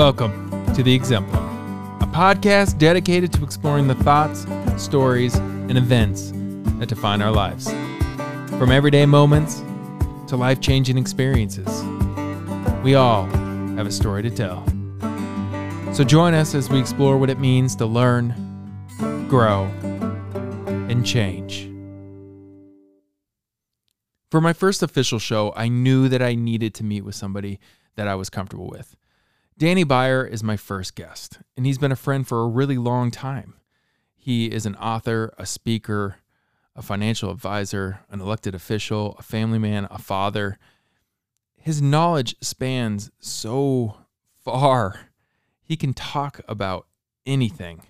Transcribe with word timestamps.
Welcome 0.00 0.72
to 0.72 0.82
The 0.82 0.98
Exemplum, 0.98 2.00
a 2.00 2.06
podcast 2.06 2.78
dedicated 2.78 3.34
to 3.34 3.44
exploring 3.44 3.86
the 3.86 3.94
thoughts, 3.96 4.46
stories, 4.82 5.34
and 5.34 5.76
events 5.76 6.32
that 6.78 6.88
define 6.88 7.20
our 7.20 7.30
lives. 7.30 7.70
From 8.48 8.70
everyday 8.72 9.04
moments 9.04 9.62
to 10.28 10.36
life 10.38 10.58
changing 10.62 10.96
experiences, 10.96 11.84
we 12.82 12.94
all 12.94 13.26
have 13.76 13.86
a 13.86 13.92
story 13.92 14.22
to 14.22 14.30
tell. 14.30 14.64
So 15.92 16.02
join 16.02 16.32
us 16.32 16.54
as 16.54 16.70
we 16.70 16.80
explore 16.80 17.18
what 17.18 17.28
it 17.28 17.38
means 17.38 17.76
to 17.76 17.84
learn, 17.84 18.34
grow, 19.28 19.64
and 20.88 21.04
change. 21.04 21.70
For 24.30 24.40
my 24.40 24.54
first 24.54 24.82
official 24.82 25.18
show, 25.18 25.52
I 25.54 25.68
knew 25.68 26.08
that 26.08 26.22
I 26.22 26.36
needed 26.36 26.72
to 26.76 26.84
meet 26.84 27.02
with 27.02 27.16
somebody 27.16 27.60
that 27.96 28.08
I 28.08 28.14
was 28.14 28.30
comfortable 28.30 28.70
with. 28.70 28.96
Danny 29.60 29.84
Beyer 29.84 30.24
is 30.24 30.42
my 30.42 30.56
first 30.56 30.94
guest, 30.94 31.38
and 31.54 31.66
he's 31.66 31.76
been 31.76 31.92
a 31.92 31.96
friend 31.96 32.26
for 32.26 32.40
a 32.40 32.48
really 32.48 32.78
long 32.78 33.10
time. 33.10 33.56
He 34.16 34.46
is 34.46 34.64
an 34.64 34.74
author, 34.76 35.34
a 35.36 35.44
speaker, 35.44 36.16
a 36.74 36.80
financial 36.80 37.30
advisor, 37.30 38.00
an 38.08 38.22
elected 38.22 38.54
official, 38.54 39.14
a 39.18 39.22
family 39.22 39.58
man, 39.58 39.86
a 39.90 39.98
father. 39.98 40.56
His 41.56 41.82
knowledge 41.82 42.36
spans 42.40 43.10
so 43.18 43.98
far. 44.42 45.10
He 45.60 45.76
can 45.76 45.92
talk 45.92 46.40
about 46.48 46.86
anything. 47.26 47.82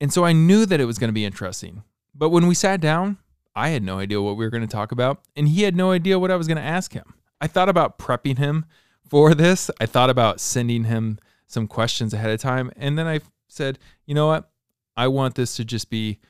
And 0.00 0.12
so 0.12 0.24
I 0.24 0.32
knew 0.32 0.66
that 0.66 0.80
it 0.80 0.86
was 0.86 0.98
going 0.98 1.06
to 1.06 1.12
be 1.12 1.24
interesting. 1.24 1.84
But 2.16 2.30
when 2.30 2.48
we 2.48 2.54
sat 2.56 2.80
down, 2.80 3.18
I 3.54 3.68
had 3.68 3.84
no 3.84 4.00
idea 4.00 4.20
what 4.20 4.36
we 4.36 4.44
were 4.44 4.50
going 4.50 4.66
to 4.66 4.66
talk 4.66 4.90
about, 4.90 5.20
and 5.36 5.46
he 5.46 5.62
had 5.62 5.76
no 5.76 5.92
idea 5.92 6.18
what 6.18 6.32
I 6.32 6.36
was 6.36 6.48
going 6.48 6.56
to 6.56 6.64
ask 6.64 6.94
him. 6.94 7.14
I 7.40 7.46
thought 7.46 7.68
about 7.68 7.96
prepping 7.96 8.38
him 8.38 8.64
for 9.10 9.34
this. 9.34 9.70
I 9.80 9.86
thought 9.86 10.08
about 10.08 10.40
sending 10.40 10.84
him 10.84 11.18
some 11.46 11.66
questions 11.66 12.14
ahead 12.14 12.30
of 12.30 12.40
time. 12.40 12.70
And 12.76 12.96
then 12.96 13.06
I 13.06 13.20
said, 13.48 13.78
you 14.06 14.14
know 14.14 14.28
what? 14.28 14.50
I 14.96 15.08
want 15.08 15.34
this 15.34 15.56
to 15.56 15.64
just 15.64 15.90
be 15.90 16.20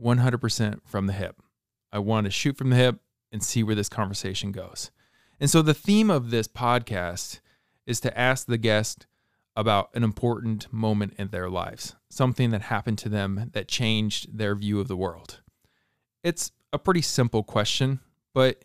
100% 0.00 0.80
from 0.84 1.06
the 1.06 1.12
hip. 1.12 1.42
I 1.92 1.98
want 1.98 2.24
to 2.24 2.30
shoot 2.30 2.56
from 2.56 2.70
the 2.70 2.76
hip 2.76 3.00
and 3.32 3.42
see 3.42 3.62
where 3.62 3.74
this 3.74 3.88
conversation 3.88 4.52
goes. 4.52 4.90
And 5.40 5.50
so 5.50 5.60
the 5.60 5.74
theme 5.74 6.08
of 6.10 6.30
this 6.30 6.46
podcast 6.46 7.40
is 7.86 8.00
to 8.00 8.18
ask 8.18 8.46
the 8.46 8.58
guest 8.58 9.06
about 9.56 9.90
an 9.94 10.04
important 10.04 10.72
moment 10.72 11.14
in 11.18 11.28
their 11.28 11.50
lives, 11.50 11.96
something 12.08 12.50
that 12.50 12.62
happened 12.62 12.98
to 12.98 13.08
them 13.08 13.50
that 13.52 13.66
changed 13.66 14.38
their 14.38 14.54
view 14.54 14.78
of 14.78 14.86
the 14.88 14.96
world. 14.96 15.40
It's 16.22 16.52
a 16.72 16.78
pretty 16.78 17.02
simple 17.02 17.42
question, 17.42 18.00
but 18.32 18.62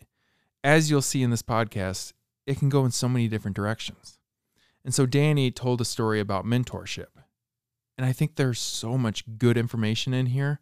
as 0.62 0.90
you'll 0.90 1.02
see 1.02 1.22
in 1.22 1.30
this 1.30 1.42
podcast, 1.42 2.12
it 2.46 2.58
can 2.58 2.68
go 2.68 2.84
in 2.84 2.90
so 2.90 3.08
many 3.08 3.28
different 3.28 3.56
directions. 3.56 4.18
And 4.84 4.94
so 4.94 5.04
Danny 5.04 5.50
told 5.50 5.80
a 5.80 5.84
story 5.84 6.20
about 6.20 6.44
mentorship. 6.44 7.08
And 7.98 8.06
I 8.06 8.12
think 8.12 8.36
there's 8.36 8.60
so 8.60 8.96
much 8.96 9.24
good 9.38 9.56
information 9.56 10.14
in 10.14 10.26
here 10.26 10.60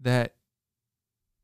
that 0.00 0.34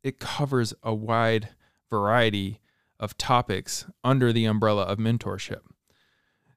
it 0.03 0.19
covers 0.19 0.75
a 0.83 0.93
wide 0.93 1.51
variety 1.89 2.61
of 3.01 3.17
topics 3.17 3.87
under 4.05 4.33
the 4.33 4.45
umbrella 4.45 4.83
of 4.83 4.99
mentorship. 4.99 5.61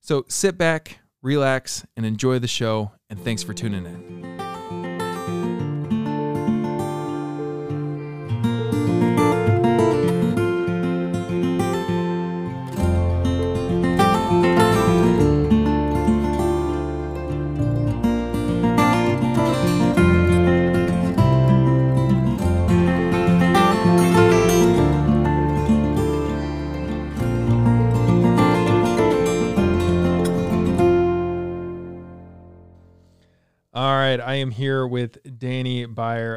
So 0.02 0.25
sit 0.27 0.57
back, 0.57 1.00
relax, 1.22 1.85
and 1.95 2.05
enjoy 2.05 2.39
the 2.39 2.47
show. 2.47 2.91
And 3.09 3.19
thanks 3.19 3.44
for 3.44 3.53
tuning 3.53 3.85
in. 3.85 4.34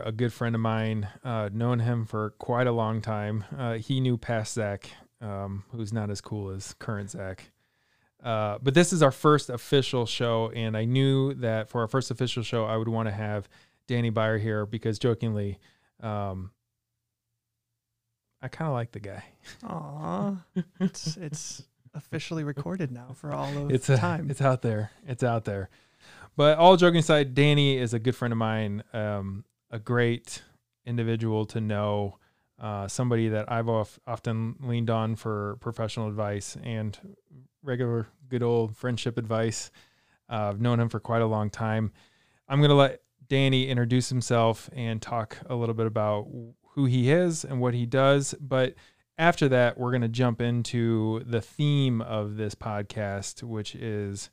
A 0.04 0.12
good 0.12 0.32
friend 0.32 0.54
of 0.54 0.60
mine. 0.60 1.08
Uh, 1.24 1.48
known 1.52 1.80
him 1.80 2.04
for 2.04 2.30
quite 2.38 2.66
a 2.66 2.72
long 2.72 3.00
time. 3.00 3.44
Uh, 3.56 3.74
he 3.74 4.00
knew 4.00 4.16
past 4.16 4.54
Zach, 4.54 4.90
um, 5.20 5.64
who's 5.72 5.92
not 5.92 6.10
as 6.10 6.20
cool 6.20 6.50
as 6.50 6.74
current 6.78 7.10
Zach. 7.10 7.50
Uh, 8.22 8.58
but 8.62 8.74
this 8.74 8.92
is 8.92 9.02
our 9.02 9.12
first 9.12 9.48
official 9.48 10.04
show, 10.04 10.50
and 10.54 10.76
I 10.76 10.84
knew 10.84 11.34
that 11.34 11.68
for 11.68 11.82
our 11.82 11.86
first 11.86 12.10
official 12.10 12.42
show, 12.42 12.64
I 12.64 12.76
would 12.76 12.88
want 12.88 13.08
to 13.08 13.12
have 13.12 13.48
Danny 13.86 14.10
Beyer 14.10 14.38
here 14.38 14.66
because, 14.66 14.98
jokingly, 14.98 15.58
um, 16.02 16.50
I 18.42 18.48
kind 18.48 18.68
of 18.68 18.74
like 18.74 18.92
the 18.92 19.00
guy. 19.00 19.24
Aw, 19.64 20.36
it's 20.80 21.16
it's 21.16 21.62
officially 21.94 22.44
recorded 22.44 22.90
now 22.90 23.12
for 23.14 23.32
all 23.32 23.56
of 23.56 23.70
it's 23.70 23.88
a, 23.88 23.96
time. 23.96 24.30
It's 24.30 24.40
out 24.40 24.62
there. 24.62 24.90
It's 25.06 25.22
out 25.22 25.44
there. 25.44 25.70
But 26.36 26.58
all 26.58 26.76
joking 26.76 27.00
aside, 27.00 27.34
Danny 27.34 27.76
is 27.76 27.94
a 27.94 27.98
good 27.98 28.14
friend 28.14 28.30
of 28.30 28.38
mine, 28.38 28.84
um, 28.92 29.44
a 29.70 29.78
great 29.78 30.42
individual 30.86 31.44
to 31.46 31.60
know, 31.60 32.18
uh, 32.58 32.88
somebody 32.88 33.28
that 33.28 33.50
I've 33.50 33.68
of, 33.68 33.98
often 34.06 34.56
leaned 34.60 34.90
on 34.90 35.16
for 35.16 35.56
professional 35.60 36.08
advice 36.08 36.56
and 36.62 36.98
regular 37.62 38.08
good 38.28 38.42
old 38.42 38.76
friendship 38.76 39.18
advice. 39.18 39.70
Uh, 40.30 40.50
I've 40.50 40.60
known 40.60 40.80
him 40.80 40.88
for 40.88 41.00
quite 41.00 41.22
a 41.22 41.26
long 41.26 41.50
time. 41.50 41.92
I'm 42.48 42.60
going 42.60 42.70
to 42.70 42.74
let 42.74 43.02
Danny 43.28 43.68
introduce 43.68 44.08
himself 44.08 44.70
and 44.72 45.00
talk 45.00 45.38
a 45.46 45.54
little 45.54 45.74
bit 45.74 45.86
about 45.86 46.26
who 46.70 46.86
he 46.86 47.10
is 47.10 47.44
and 47.44 47.60
what 47.60 47.74
he 47.74 47.86
does. 47.86 48.34
But 48.40 48.74
after 49.18 49.48
that, 49.48 49.78
we're 49.78 49.90
going 49.90 50.02
to 50.02 50.08
jump 50.08 50.40
into 50.40 51.22
the 51.26 51.40
theme 51.40 52.00
of 52.00 52.36
this 52.36 52.54
podcast, 52.54 53.42
which 53.42 53.74
is 53.74 54.30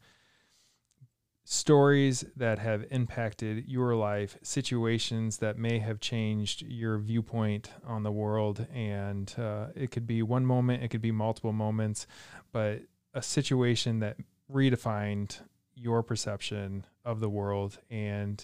stories 1.48 2.26
that 2.36 2.58
have 2.58 2.86
impacted 2.90 3.66
your 3.68 3.96
life, 3.96 4.38
situations 4.42 5.38
that 5.38 5.60
may 5.60 5.78
have 5.78 6.00
changed 6.00 6.64
your 6.64 6.98
viewpoint 6.98 7.70
on 7.86 8.02
the 8.02 8.12
world. 8.12 8.66
And 8.74 9.34
uh, 9.38 9.68
it 9.76 9.92
could 9.92 10.08
be 10.08 10.24
one 10.24 10.46
moment, 10.46 10.84
it 10.84 10.90
could 10.90 11.04
be 11.04 11.12
multiple 11.12 11.54
moments, 11.54 12.08
but 12.52 12.82
a 13.14 13.22
situation 13.22 14.00
that 14.00 14.18
redefined 14.52 15.40
your 15.76 16.02
perception 16.02 16.86
of 17.06 17.20
the 17.20 17.30
world 17.30 17.78
and 17.92 18.44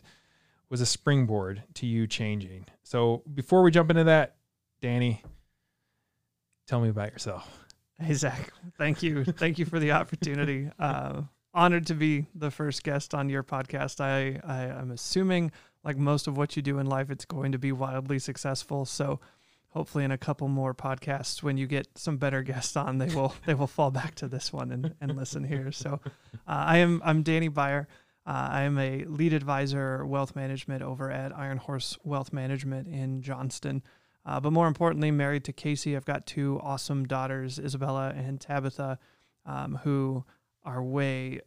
was 0.70 0.80
a 0.80 0.86
springboard 0.86 1.64
to 1.74 1.88
you 1.88 2.06
changing. 2.06 2.66
So 2.84 3.24
before 3.34 3.64
we 3.64 3.72
jump 3.72 3.90
into 3.90 4.04
that, 4.04 4.36
Danny, 4.80 5.24
tell 6.68 6.80
me 6.80 6.90
about 6.90 7.12
yourself. 7.12 7.66
Hey 8.00 8.14
Zach, 8.14 8.54
thank 8.78 9.02
you, 9.02 9.26
thank 9.26 9.58
you 9.58 9.66
for 9.66 9.80
the 9.80 9.92
opportunity. 9.92 10.70
Uh, 10.78 11.24
honored 11.54 11.86
to 11.88 11.94
be 11.94 12.26
the 12.34 12.52
first 12.52 12.84
guest 12.84 13.14
on 13.14 13.30
your 13.30 13.44
podcast. 13.44 14.00
I, 14.00 14.40
I 14.46 14.64
am 14.66 14.92
assuming, 14.92 15.52
like 15.84 15.98
most 15.98 16.28
of 16.28 16.38
what 16.38 16.56
you 16.56 16.62
do 16.62 16.80
in 16.80 16.86
life, 16.86 17.10
it's 17.10 17.26
going 17.26 17.52
to 17.52 17.60
be 17.60 17.72
wildly 17.72 18.20
successful. 18.20 18.86
So 18.86 19.20
hopefully, 19.70 20.04
in 20.04 20.12
a 20.12 20.18
couple 20.18 20.48
more 20.48 20.74
podcasts, 20.74 21.44
when 21.44 21.58
you 21.58 21.68
get 21.68 21.88
some 21.96 22.18
better 22.18 22.44
guests 22.44 22.76
on, 22.78 22.98
they 22.98 23.14
will 23.14 23.34
they 23.46 23.54
will 23.54 23.68
fall 23.68 23.92
back 23.92 24.16
to 24.16 24.28
this 24.28 24.54
one 24.54 24.72
and, 24.72 24.96
and 25.02 25.16
listen 25.16 25.44
here. 25.44 25.72
So 25.72 26.00
uh, 26.04 26.38
I 26.46 26.78
am 26.78 27.02
I'm 27.04 27.24
Danny 27.24 27.48
Beyer. 27.48 27.88
Uh, 28.26 28.50
I 28.52 28.62
am 28.62 28.78
a 28.78 29.04
lead 29.06 29.34
advisor 29.34 30.06
wealth 30.06 30.36
management 30.36 30.84
over 30.84 31.10
at 31.10 31.36
Iron 31.36 31.58
Horse 31.58 31.98
Wealth 32.04 32.32
Management 32.32 32.88
in 32.88 33.22
Johnston. 33.22 33.82
Uh, 34.24 34.40
but 34.40 34.54
more 34.54 34.68
importantly, 34.68 35.10
married 35.10 35.44
to 35.46 35.54
Casey. 35.54 35.96
I've 35.96 36.06
got 36.06 36.28
two 36.28 36.60
awesome 36.62 37.08
daughters, 37.08 37.58
Isabella 37.58 38.14
and 38.16 38.40
Tabitha, 38.40 39.00
um, 39.48 39.80
who 39.84 40.24
are 40.64 40.84
way 40.84 41.42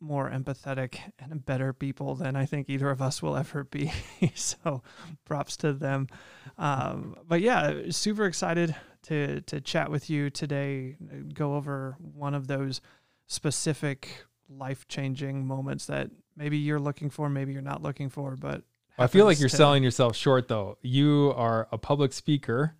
more 0.00 0.30
empathetic 0.30 0.98
and 1.18 1.44
better 1.44 1.72
people 1.72 2.14
than 2.14 2.34
I 2.34 2.46
think 2.46 2.70
either 2.70 2.88
of 2.90 3.02
us 3.02 3.22
will 3.22 3.36
ever 3.36 3.64
be. 3.64 3.92
so 4.34 4.82
props 5.24 5.56
to 5.58 5.72
them. 5.72 6.08
Um, 6.56 7.16
but 7.26 7.40
yeah, 7.40 7.90
super 7.90 8.24
excited 8.24 8.74
to 9.02 9.40
to 9.42 9.60
chat 9.60 9.90
with 9.90 10.08
you 10.10 10.30
today. 10.30 10.96
Go 11.34 11.54
over 11.54 11.96
one 12.00 12.34
of 12.34 12.46
those 12.46 12.80
specific 13.26 14.24
life 14.48 14.88
changing 14.88 15.46
moments 15.46 15.86
that 15.86 16.10
maybe 16.36 16.58
you're 16.58 16.80
looking 16.80 17.10
for, 17.10 17.28
maybe 17.28 17.52
you're 17.52 17.62
not 17.62 17.82
looking 17.82 18.08
for, 18.08 18.36
but 18.36 18.62
I 18.98 19.06
feel 19.06 19.24
like 19.24 19.38
you're 19.38 19.48
to- 19.48 19.56
selling 19.56 19.82
yourself 19.82 20.16
short 20.16 20.48
though. 20.48 20.78
You 20.82 21.32
are 21.36 21.68
a 21.70 21.78
public 21.78 22.12
speaker 22.12 22.74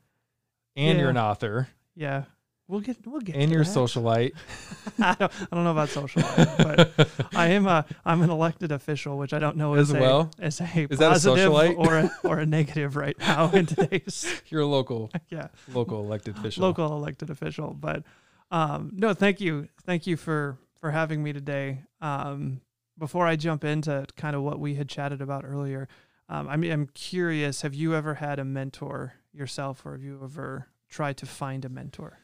and 0.76 0.98
you're 0.98 1.10
an 1.10 1.18
author 1.18 1.68
Yeah, 1.94 2.24
we'll 2.70 2.80
get 2.80 2.96
we'll 3.06 3.20
get 3.20 3.34
and 3.36 3.48
to 3.50 3.54
you're 3.54 3.64
that. 3.64 3.74
socialite. 3.74 4.32
I 4.98 5.14
don't, 5.14 5.32
I 5.52 5.54
don't 5.56 5.64
know 5.64 5.72
about 5.72 5.88
socialite, 5.88 6.56
but 6.96 7.08
I 7.34 7.48
am 7.48 7.66
a 7.66 7.84
I'm 8.04 8.22
an 8.22 8.30
elected 8.30 8.72
official, 8.72 9.18
which 9.18 9.32
I 9.32 9.38
don't 9.38 9.56
know 9.56 9.74
As 9.74 9.88
is 9.90 9.94
a, 9.96 10.00
well? 10.00 10.30
is 10.38 10.60
a 10.60 10.64
Is 10.90 10.98
that 10.98 11.08
a 11.08 11.10
positive 11.12 11.50
socialite? 11.50 11.76
or 11.76 11.96
a, 11.96 12.10
or 12.24 12.38
a 12.38 12.46
negative 12.46 12.96
right 12.96 13.18
now 13.18 13.50
in 13.50 13.66
today's 13.66 14.42
you're 14.48 14.62
a 14.62 14.66
local 14.66 15.10
yeah 15.28 15.48
local 15.72 16.00
elected 16.04 16.36
official. 16.38 16.62
local 16.62 16.86
elected 16.96 17.30
official. 17.30 17.74
But 17.74 18.04
um, 18.50 18.92
no, 18.94 19.14
thank 19.14 19.40
you, 19.40 19.68
thank 19.84 20.06
you 20.06 20.16
for 20.16 20.56
for 20.80 20.90
having 20.90 21.22
me 21.22 21.32
today. 21.32 21.82
Um, 22.00 22.60
before 22.98 23.26
I 23.26 23.36
jump 23.36 23.64
into 23.64 24.06
kind 24.16 24.36
of 24.36 24.42
what 24.42 24.58
we 24.60 24.74
had 24.74 24.88
chatted 24.88 25.22
about 25.22 25.44
earlier, 25.44 25.88
um, 26.28 26.48
I 26.48 26.56
mean, 26.56 26.70
I'm 26.70 26.86
curious. 26.94 27.62
Have 27.62 27.74
you 27.74 27.94
ever 27.94 28.14
had 28.14 28.38
a 28.38 28.44
mentor 28.44 29.14
yourself, 29.32 29.84
or 29.86 29.92
have 29.92 30.02
you 30.02 30.20
ever 30.22 30.68
tried 30.88 31.16
to 31.18 31.26
find 31.26 31.64
a 31.64 31.68
mentor? 31.68 32.18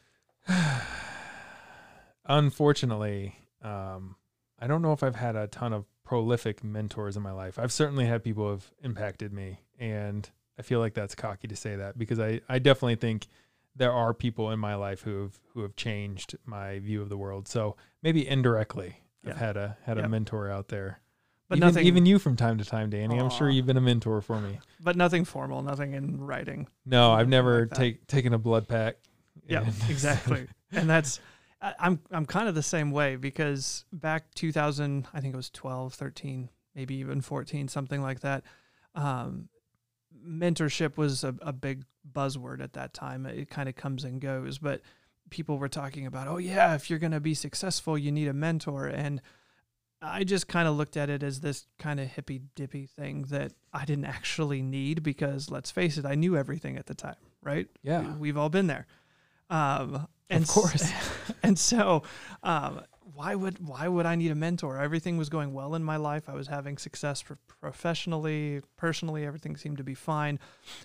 Unfortunately, 2.25 3.35
um, 3.61 4.15
I 4.59 4.67
don't 4.67 4.81
know 4.81 4.93
if 4.93 5.03
I've 5.03 5.15
had 5.15 5.35
a 5.35 5.47
ton 5.47 5.73
of 5.73 5.85
prolific 6.03 6.63
mentors 6.63 7.17
in 7.17 7.23
my 7.23 7.31
life. 7.31 7.59
I've 7.59 7.71
certainly 7.71 8.05
had 8.05 8.23
people 8.23 8.45
who 8.45 8.51
have 8.51 8.71
impacted 8.83 9.33
me, 9.33 9.59
and 9.79 10.29
I 10.57 10.61
feel 10.61 10.79
like 10.79 10.93
that's 10.93 11.15
cocky 11.15 11.47
to 11.47 11.55
say 11.55 11.75
that 11.75 11.97
because 11.97 12.19
I, 12.19 12.41
I 12.49 12.59
definitely 12.59 12.95
think 12.95 13.27
there 13.75 13.91
are 13.91 14.13
people 14.13 14.51
in 14.51 14.59
my 14.59 14.75
life 14.75 15.01
who 15.01 15.23
have 15.23 15.39
who 15.53 15.61
have 15.61 15.75
changed 15.75 16.35
my 16.45 16.79
view 16.79 17.01
of 17.01 17.09
the 17.09 17.17
world. 17.17 17.47
So 17.47 17.75
maybe 18.01 18.27
indirectly, 18.27 19.01
Yeah. 19.23 19.31
I've 19.31 19.37
had 19.37 19.57
a 19.57 19.77
had 19.83 19.97
a 19.97 20.09
mentor 20.09 20.49
out 20.49 20.69
there. 20.69 20.99
But 21.49 21.59
even, 21.59 21.67
nothing, 21.67 21.85
even 21.87 22.05
you 22.05 22.19
from 22.19 22.35
time 22.35 22.57
to 22.57 22.65
time, 22.65 22.89
Danny. 22.89 23.17
I'm 23.17 23.29
sure 23.29 23.49
you've 23.49 23.65
been 23.65 23.77
a 23.77 23.81
mentor 23.81 24.19
for 24.21 24.41
me. 24.41 24.59
but 24.81 24.97
nothing 24.97 25.23
formal, 25.23 25.61
nothing 25.61 25.93
in 25.93 26.19
writing. 26.19 26.67
No, 26.85 27.13
I've 27.13 27.29
never 27.29 27.61
like 27.61 27.73
take 27.73 28.07
taken 28.07 28.33
a 28.33 28.37
blood 28.37 28.67
pack. 28.67 28.97
Yeah, 29.47 29.65
exactly. 29.89 30.47
and 30.71 30.89
that's 30.89 31.19
I- 31.61 31.75
I'm 31.79 31.99
I'm 32.11 32.25
kind 32.25 32.47
of 32.49 32.55
the 32.55 32.63
same 32.63 32.91
way 32.91 33.15
because 33.15 33.85
back 33.91 34.33
2000, 34.35 35.07
I 35.13 35.21
think 35.21 35.33
it 35.33 35.37
was 35.37 35.49
12, 35.49 35.93
13, 35.93 36.49
maybe 36.75 36.95
even 36.95 37.21
14, 37.21 37.67
something 37.67 38.01
like 38.01 38.19
that. 38.21 38.43
Um, 38.95 39.49
mentorship 40.25 40.97
was 40.97 41.23
a, 41.23 41.35
a 41.41 41.53
big 41.53 41.83
buzzword 42.11 42.61
at 42.61 42.73
that 42.73 42.93
time. 42.93 43.25
It 43.25 43.49
kind 43.49 43.69
of 43.69 43.75
comes 43.75 44.03
and 44.03 44.19
goes, 44.21 44.57
but 44.57 44.81
people 45.29 45.57
were 45.57 45.69
talking 45.69 46.05
about, 46.05 46.27
oh 46.27 46.37
yeah, 46.37 46.73
if 46.75 46.89
you're 46.89 46.99
going 46.99 47.11
to 47.11 47.19
be 47.19 47.33
successful, 47.33 47.97
you 47.97 48.11
need 48.11 48.27
a 48.27 48.33
mentor. 48.33 48.87
And 48.87 49.21
I 50.01 50.23
just 50.23 50.47
kind 50.47 50.67
of 50.67 50.75
looked 50.75 50.95
at 50.97 51.09
it 51.09 51.23
as 51.23 51.41
this 51.41 51.67
kind 51.79 51.99
of 51.99 52.07
hippy 52.07 52.41
dippy 52.55 52.85
thing 52.85 53.23
that 53.29 53.53
I 53.73 53.83
didn't 53.85 54.05
actually 54.05 54.61
need 54.61 55.03
because 55.03 55.49
let's 55.51 55.71
face 55.71 55.97
it, 55.97 56.05
I 56.05 56.15
knew 56.15 56.37
everything 56.37 56.77
at 56.77 56.85
the 56.85 56.95
time, 56.95 57.15
right? 57.41 57.67
yeah. 57.83 58.01
We- 58.01 58.17
We've 58.27 58.37
all 58.37 58.49
been 58.49 58.67
there. 58.67 58.85
Um, 59.49 60.07
and 60.29 60.43
Of 60.43 60.49
course. 60.49 60.81
s- 60.83 61.11
and 61.43 61.57
so, 61.57 62.03
um, 62.43 62.81
why 63.13 63.33
would 63.33 63.65
why 63.65 63.87
would 63.87 64.05
I 64.05 64.15
need 64.15 64.29
a 64.31 64.35
mentor? 64.35 64.77
Everything 64.79 65.17
was 65.17 65.29
going 65.29 65.53
well 65.53 65.73
in 65.75 65.83
my 65.83 65.95
life. 65.97 66.27
I 66.29 66.33
was 66.33 66.47
having 66.47 66.77
success 66.77 67.23
pro- 67.23 67.37
professionally, 67.61 68.61
personally. 68.75 69.25
Everything 69.25 69.55
seemed 69.57 69.77
to 69.77 69.83
be 69.83 69.95
fine. 69.95 70.39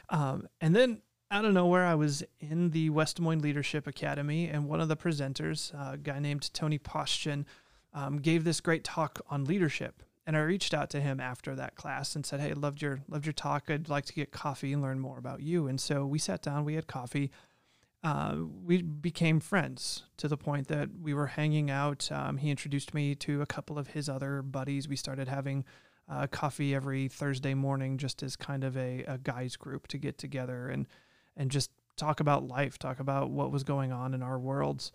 Um, 0.09 0.47
and 0.61 0.75
then 0.75 1.03
out 1.31 1.45
of 1.45 1.53
nowhere, 1.53 1.85
I 1.85 1.95
was 1.95 2.23
in 2.41 2.71
the 2.71 2.91
West 2.91 3.17
Des 3.17 3.23
Moines 3.23 3.41
Leadership 3.43 3.87
Academy, 3.87 4.49
and 4.49 4.69
one 4.69 4.81
of 4.81 4.89
the 4.89 4.97
presenters, 4.97 5.75
uh, 5.75 5.95
a 5.95 5.97
guy 5.99 6.19
named 6.21 6.53
Tony 6.55 6.79
Postian, 6.79 7.45
um, 7.95 8.19
gave 8.19 8.45
this 8.45 8.61
great 8.61 8.85
talk 8.85 9.21
on 9.29 9.45
leadership. 9.45 10.03
And 10.27 10.37
I 10.37 10.41
reached 10.41 10.73
out 10.73 10.89
to 10.91 11.01
him 11.01 11.19
after 11.21 11.55
that 11.57 11.75
class 11.75 12.15
and 12.15 12.25
said, 12.25 12.41
"Hey, 12.41 12.55
loved 12.55 12.81
your 12.81 13.01
loved 13.09 13.27
your 13.27 13.33
talk. 13.33 13.69
I'd 13.69 13.89
like 13.89 14.05
to 14.07 14.13
get 14.15 14.31
coffee 14.31 14.73
and 14.73 14.81
learn 14.81 15.01
more 15.01 15.19
about 15.19 15.41
you." 15.43 15.67
And 15.67 15.81
so 15.81 16.07
we 16.07 16.19
sat 16.21 16.41
down. 16.43 16.65
We 16.65 16.75
had 16.75 16.87
coffee. 16.87 17.31
Uh, 18.05 18.37
we 18.65 18.83
became 18.83 19.39
friends 19.39 20.05
to 20.17 20.27
the 20.27 20.37
point 20.37 20.67
that 20.69 20.89
we 21.01 21.15
were 21.15 21.29
hanging 21.29 21.71
out. 21.71 22.11
Um, 22.11 22.37
he 22.39 22.51
introduced 22.51 22.95
me 22.95 23.15
to 23.17 23.43
a 23.43 23.47
couple 23.47 23.79
of 23.79 23.89
his 23.89 24.09
other 24.09 24.43
buddies. 24.43 24.89
We 24.89 24.97
started 24.97 25.29
having 25.29 25.65
uh, 26.09 26.27
coffee 26.27 26.75
every 26.75 27.07
Thursday 27.07 27.55
morning, 27.55 27.99
just 27.99 28.23
as 28.23 28.35
kind 28.35 28.65
of 28.65 28.77
a, 28.77 29.05
a 29.07 29.19
guys 29.19 29.57
group 29.57 29.87
to 29.89 29.99
get 29.99 30.19
together 30.19 30.69
and 30.69 30.87
and 31.37 31.51
just 31.51 31.71
talk 31.97 32.21
about 32.21 32.47
life, 32.49 32.79
talk 32.79 32.99
about 32.99 33.31
what 33.31 33.53
was 33.53 33.65
going 33.65 33.93
on 33.93 34.15
in 34.15 34.23
our 34.23 34.39
worlds. 34.39 34.93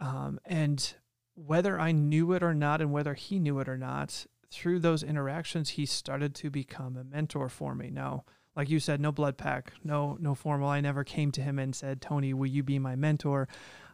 Um, 0.00 0.38
and 0.44 0.94
whether 1.34 1.78
I 1.78 1.92
knew 1.92 2.32
it 2.32 2.42
or 2.42 2.54
not, 2.54 2.80
and 2.80 2.92
whether 2.92 3.14
he 3.14 3.38
knew 3.38 3.58
it 3.58 3.68
or 3.68 3.76
not, 3.76 4.26
through 4.50 4.78
those 4.80 5.02
interactions, 5.02 5.70
he 5.70 5.84
started 5.84 6.34
to 6.36 6.50
become 6.50 6.96
a 6.96 7.04
mentor 7.04 7.48
for 7.48 7.74
me. 7.74 7.90
Now, 7.90 8.24
like 8.56 8.70
you 8.70 8.80
said, 8.80 9.00
no 9.00 9.12
blood 9.12 9.36
pack, 9.36 9.72
no 9.84 10.16
no 10.20 10.34
formal. 10.34 10.68
I 10.68 10.80
never 10.80 11.04
came 11.04 11.30
to 11.32 11.42
him 11.42 11.58
and 11.58 11.74
said, 11.76 12.00
"Tony, 12.00 12.32
will 12.34 12.46
you 12.46 12.62
be 12.62 12.78
my 12.78 12.96
mentor?" 12.96 13.46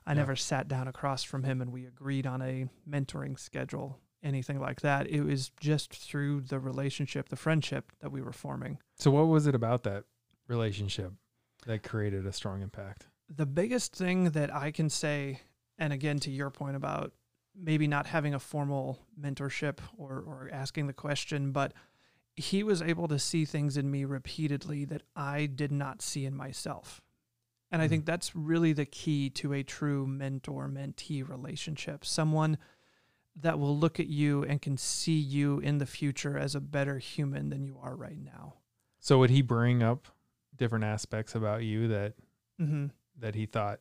I 0.06 0.12
Yeah. 0.12 0.18
never 0.18 0.34
sat 0.36 0.66
down 0.68 0.88
across 0.88 1.22
from 1.22 1.42
him 1.44 1.60
and 1.60 1.70
we 1.72 1.84
agreed 1.86 2.26
on 2.26 2.42
a 2.42 2.68
mentoring 2.88 3.38
schedule, 3.38 4.00
anything 4.22 4.58
like 4.58 4.80
that. 4.80 5.06
It 5.08 5.22
was 5.22 5.50
just 5.60 5.92
through 5.94 6.40
the 6.42 6.58
relationship, 6.58 7.28
the 7.28 7.36
friendship 7.36 7.92
that 8.00 8.10
we 8.10 8.20
were 8.22 8.32
forming. 8.32 8.78
So 8.96 9.10
what 9.12 9.28
was 9.28 9.46
it 9.46 9.54
about 9.54 9.82
that 9.84 10.04
relationship 10.48 11.12
that 11.66 11.82
created 11.82 12.26
a 12.26 12.32
strong 12.32 12.62
impact? 12.62 13.08
the 13.34 13.46
biggest 13.46 13.96
thing 13.96 14.24
that 14.32 14.54
I 14.54 14.70
can 14.70 14.90
say, 14.90 15.40
and 15.78 15.90
again 15.90 16.18
to 16.18 16.30
your 16.30 16.50
point 16.50 16.76
about 16.76 17.12
maybe 17.54 17.86
not 17.86 18.06
having 18.06 18.34
a 18.34 18.38
formal 18.38 18.98
mentorship 19.18 19.78
or, 19.96 20.18
or 20.18 20.50
asking 20.52 20.86
the 20.86 20.92
question, 20.92 21.50
but 21.50 21.72
he 22.36 22.62
was 22.62 22.80
able 22.82 23.08
to 23.08 23.18
see 23.18 23.44
things 23.44 23.76
in 23.76 23.90
me 23.90 24.04
repeatedly 24.04 24.84
that 24.86 25.02
I 25.14 25.46
did 25.46 25.70
not 25.72 26.00
see 26.02 26.24
in 26.24 26.34
myself. 26.34 27.00
And 27.70 27.80
I 27.80 27.88
think 27.88 28.04
that's 28.04 28.36
really 28.36 28.74
the 28.74 28.84
key 28.84 29.30
to 29.30 29.54
a 29.54 29.62
true 29.62 30.06
mentor 30.06 30.68
mentee 30.68 31.26
relationship. 31.26 32.04
Someone 32.04 32.58
that 33.34 33.58
will 33.58 33.76
look 33.78 33.98
at 33.98 34.08
you 34.08 34.44
and 34.44 34.60
can 34.60 34.76
see 34.76 35.18
you 35.18 35.58
in 35.60 35.78
the 35.78 35.86
future 35.86 36.36
as 36.36 36.54
a 36.54 36.60
better 36.60 36.98
human 36.98 37.48
than 37.48 37.64
you 37.64 37.78
are 37.82 37.96
right 37.96 38.18
now. 38.22 38.56
So 38.98 39.18
would 39.20 39.30
he 39.30 39.40
bring 39.40 39.82
up 39.82 40.06
different 40.54 40.84
aspects 40.84 41.34
about 41.34 41.62
you 41.62 41.88
that 41.88 42.14
hmm 42.58 42.86
that 43.18 43.34
he 43.34 43.46
thought 43.46 43.80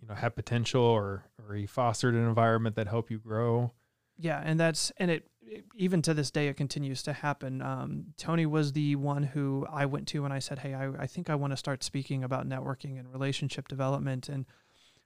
you 0.00 0.08
know 0.08 0.14
had 0.14 0.34
potential 0.34 0.82
or 0.82 1.24
or 1.38 1.54
he 1.54 1.66
fostered 1.66 2.14
an 2.14 2.26
environment 2.26 2.76
that 2.76 2.88
helped 2.88 3.10
you 3.10 3.18
grow? 3.18 3.72
Yeah, 4.16 4.40
and 4.42 4.58
that's 4.58 4.90
and 4.96 5.10
it- 5.10 5.28
even 5.76 6.02
to 6.02 6.14
this 6.14 6.30
day 6.30 6.48
it 6.48 6.56
continues 6.56 7.02
to 7.02 7.12
happen. 7.12 7.62
Um, 7.62 8.06
Tony 8.16 8.46
was 8.46 8.72
the 8.72 8.96
one 8.96 9.22
who 9.22 9.66
I 9.70 9.86
went 9.86 10.08
to 10.08 10.22
when 10.22 10.32
I 10.32 10.38
said, 10.38 10.60
"Hey, 10.60 10.74
I, 10.74 10.90
I 10.98 11.06
think 11.06 11.30
I 11.30 11.34
want 11.34 11.52
to 11.52 11.56
start 11.56 11.82
speaking 11.82 12.24
about 12.24 12.48
networking 12.48 12.98
and 12.98 13.12
relationship 13.12 13.68
development." 13.68 14.28
And 14.28 14.46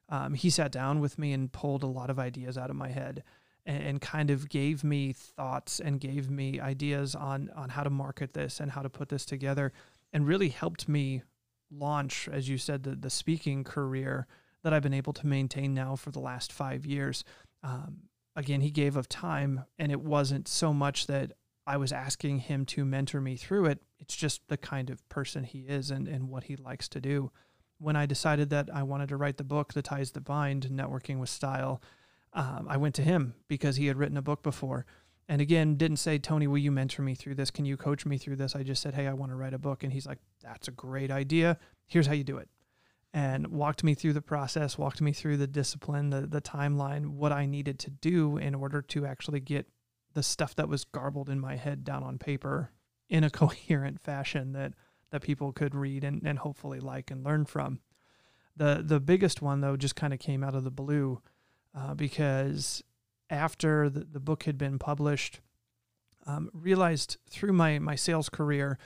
um, 0.08 0.34
he 0.34 0.50
sat 0.50 0.72
down 0.72 1.00
with 1.00 1.18
me 1.18 1.32
and 1.32 1.52
pulled 1.52 1.82
a 1.82 1.88
lot 1.88 2.10
of 2.10 2.18
ideas 2.18 2.56
out 2.56 2.70
of 2.70 2.76
my 2.76 2.88
head, 2.88 3.24
and, 3.64 3.82
and 3.82 4.00
kind 4.00 4.30
of 4.30 4.48
gave 4.48 4.84
me 4.84 5.12
thoughts 5.12 5.80
and 5.80 6.00
gave 6.00 6.30
me 6.30 6.60
ideas 6.60 7.14
on 7.14 7.50
on 7.56 7.70
how 7.70 7.82
to 7.82 7.90
market 7.90 8.34
this 8.34 8.60
and 8.60 8.70
how 8.70 8.82
to 8.82 8.90
put 8.90 9.08
this 9.08 9.24
together, 9.24 9.72
and 10.12 10.26
really 10.26 10.48
helped 10.48 10.88
me 10.88 11.22
launch, 11.70 12.28
as 12.30 12.48
you 12.48 12.58
said, 12.58 12.82
the 12.82 12.94
the 12.94 13.10
speaking 13.10 13.64
career 13.64 14.26
that 14.62 14.72
I've 14.72 14.82
been 14.82 14.94
able 14.94 15.12
to 15.12 15.26
maintain 15.26 15.74
now 15.74 15.96
for 15.96 16.10
the 16.10 16.20
last 16.20 16.52
five 16.52 16.84
years. 16.84 17.24
Um, 17.62 18.08
again, 18.36 18.60
he 18.60 18.70
gave 18.70 18.96
of 18.96 19.08
time, 19.08 19.64
and 19.78 19.90
it 19.90 20.00
wasn't 20.00 20.46
so 20.46 20.72
much 20.72 21.06
that 21.06 21.32
I 21.66 21.78
was 21.78 21.90
asking 21.90 22.40
him 22.40 22.64
to 22.66 22.84
mentor 22.84 23.20
me 23.20 23.36
through 23.36 23.66
it. 23.66 23.82
It's 23.98 24.14
just 24.14 24.46
the 24.48 24.56
kind 24.56 24.90
of 24.90 25.06
person 25.08 25.42
he 25.42 25.60
is 25.60 25.90
and, 25.90 26.06
and 26.06 26.28
what 26.28 26.44
he 26.44 26.54
likes 26.54 26.88
to 26.90 27.00
do. 27.00 27.32
When 27.78 27.96
I 27.96 28.06
decided 28.06 28.50
that 28.50 28.68
I 28.72 28.84
wanted 28.84 29.08
to 29.08 29.16
write 29.16 29.38
the 29.38 29.44
book, 29.44 29.72
The 29.72 29.82
Ties 29.82 30.12
That 30.12 30.24
Bind 30.24 30.68
Networking 30.70 31.18
with 31.18 31.28
Style, 31.28 31.82
um, 32.32 32.66
I 32.68 32.76
went 32.76 32.94
to 32.96 33.02
him 33.02 33.34
because 33.48 33.76
he 33.76 33.86
had 33.86 33.96
written 33.96 34.16
a 34.16 34.22
book 34.22 34.42
before. 34.42 34.86
And 35.28 35.40
again, 35.40 35.74
didn't 35.76 35.96
say, 35.96 36.18
Tony, 36.18 36.46
will 36.46 36.58
you 36.58 36.70
mentor 36.70 37.02
me 37.02 37.14
through 37.14 37.34
this? 37.34 37.50
Can 37.50 37.64
you 37.64 37.76
coach 37.76 38.06
me 38.06 38.16
through 38.16 38.36
this? 38.36 38.54
I 38.54 38.62
just 38.62 38.80
said, 38.80 38.94
hey, 38.94 39.08
I 39.08 39.12
want 39.14 39.32
to 39.32 39.36
write 39.36 39.54
a 39.54 39.58
book. 39.58 39.82
And 39.82 39.92
he's 39.92 40.06
like, 40.06 40.18
that's 40.40 40.68
a 40.68 40.72
great 40.72 41.10
idea. 41.10 41.58
Here's 41.88 42.06
how 42.06 42.12
you 42.12 42.24
do 42.24 42.36
it 42.36 42.48
and 43.16 43.46
walked 43.46 43.82
me 43.82 43.94
through 43.94 44.12
the 44.12 44.20
process, 44.20 44.76
walked 44.76 45.00
me 45.00 45.10
through 45.10 45.38
the 45.38 45.46
discipline, 45.46 46.10
the 46.10 46.26
the 46.26 46.42
timeline, 46.42 47.06
what 47.06 47.32
I 47.32 47.46
needed 47.46 47.78
to 47.78 47.90
do 47.90 48.36
in 48.36 48.54
order 48.54 48.82
to 48.82 49.06
actually 49.06 49.40
get 49.40 49.66
the 50.12 50.22
stuff 50.22 50.54
that 50.56 50.68
was 50.68 50.84
garbled 50.84 51.30
in 51.30 51.40
my 51.40 51.56
head 51.56 51.82
down 51.82 52.02
on 52.02 52.18
paper 52.18 52.72
in 53.08 53.24
a 53.24 53.30
coherent 53.42 54.02
fashion 54.02 54.52
that 54.52 54.74
that 55.12 55.22
people 55.22 55.50
could 55.50 55.74
read 55.74 56.04
and, 56.04 56.22
and 56.26 56.40
hopefully 56.40 56.78
like 56.78 57.10
and 57.10 57.24
learn 57.24 57.46
from. 57.46 57.80
The 58.54 58.82
the 58.84 59.00
biggest 59.00 59.40
one 59.40 59.62
though 59.62 59.78
just 59.78 59.96
kind 59.96 60.12
of 60.12 60.18
came 60.18 60.44
out 60.44 60.54
of 60.54 60.64
the 60.64 60.70
blue 60.70 61.22
uh, 61.74 61.94
because 61.94 62.84
after 63.30 63.88
the, 63.88 64.00
the 64.00 64.20
book 64.20 64.42
had 64.42 64.58
been 64.58 64.78
published, 64.78 65.40
um, 66.26 66.50
realized 66.52 67.16
through 67.30 67.54
my 67.54 67.78
my 67.78 67.94
sales 67.94 68.28
career 68.28 68.76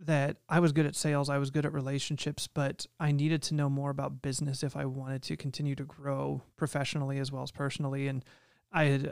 that 0.00 0.38
I 0.48 0.60
was 0.60 0.72
good 0.72 0.86
at 0.86 0.96
sales, 0.96 1.28
I 1.28 1.38
was 1.38 1.50
good 1.50 1.66
at 1.66 1.72
relationships, 1.72 2.46
but 2.46 2.86
I 2.98 3.12
needed 3.12 3.42
to 3.42 3.54
know 3.54 3.68
more 3.68 3.90
about 3.90 4.22
business 4.22 4.62
if 4.62 4.76
I 4.76 4.86
wanted 4.86 5.22
to 5.24 5.36
continue 5.36 5.74
to 5.74 5.84
grow 5.84 6.42
professionally 6.56 7.18
as 7.18 7.30
well 7.30 7.42
as 7.42 7.50
personally. 7.50 8.08
And 8.08 8.24
I 8.72 8.84
had 8.84 9.06
uh, 9.06 9.10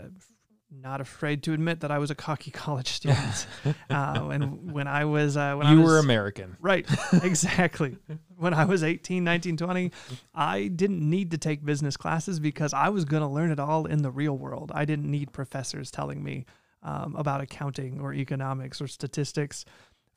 not 0.71 1.01
afraid 1.01 1.43
to 1.43 1.53
admit 1.53 1.81
that 1.81 1.91
I 1.91 1.99
was 1.99 2.11
a 2.11 2.15
cocky 2.15 2.51
college 2.53 2.89
student. 2.89 3.47
uh, 3.91 4.29
and 4.33 4.73
when 4.73 4.89
I 4.89 5.05
was, 5.05 5.37
uh, 5.37 5.55
when 5.57 5.67
I 5.67 5.73
you 5.73 5.81
was, 5.81 5.87
were 5.87 5.99
American. 5.99 6.57
Right, 6.61 6.89
exactly. 7.23 7.99
when 8.37 8.55
I 8.55 8.65
was 8.65 8.83
18, 8.83 9.23
19, 9.23 9.59
20, 9.59 9.93
I 10.35 10.69
didn't 10.69 11.09
need 11.09 11.33
to 11.33 11.39
take 11.39 11.65
business 11.65 11.99
classes 11.99 12.41
because 12.41 12.73
I 12.73 12.89
was 12.89 13.05
going 13.05 13.23
to 13.23 13.29
learn 13.29 13.51
it 13.51 13.61
all 13.61 13.85
in 13.85 14.03
the 14.03 14.11
real 14.11 14.37
world. 14.39 14.73
I 14.75 14.87
didn't 14.87 15.11
need 15.11 15.33
professors 15.33 15.91
telling 15.91 16.23
me 16.23 16.47
um, 16.83 17.17
about 17.17 17.41
accounting 17.41 18.01
or 18.01 18.15
economics 18.15 18.81
or 18.81 18.87
statistics. 18.87 19.65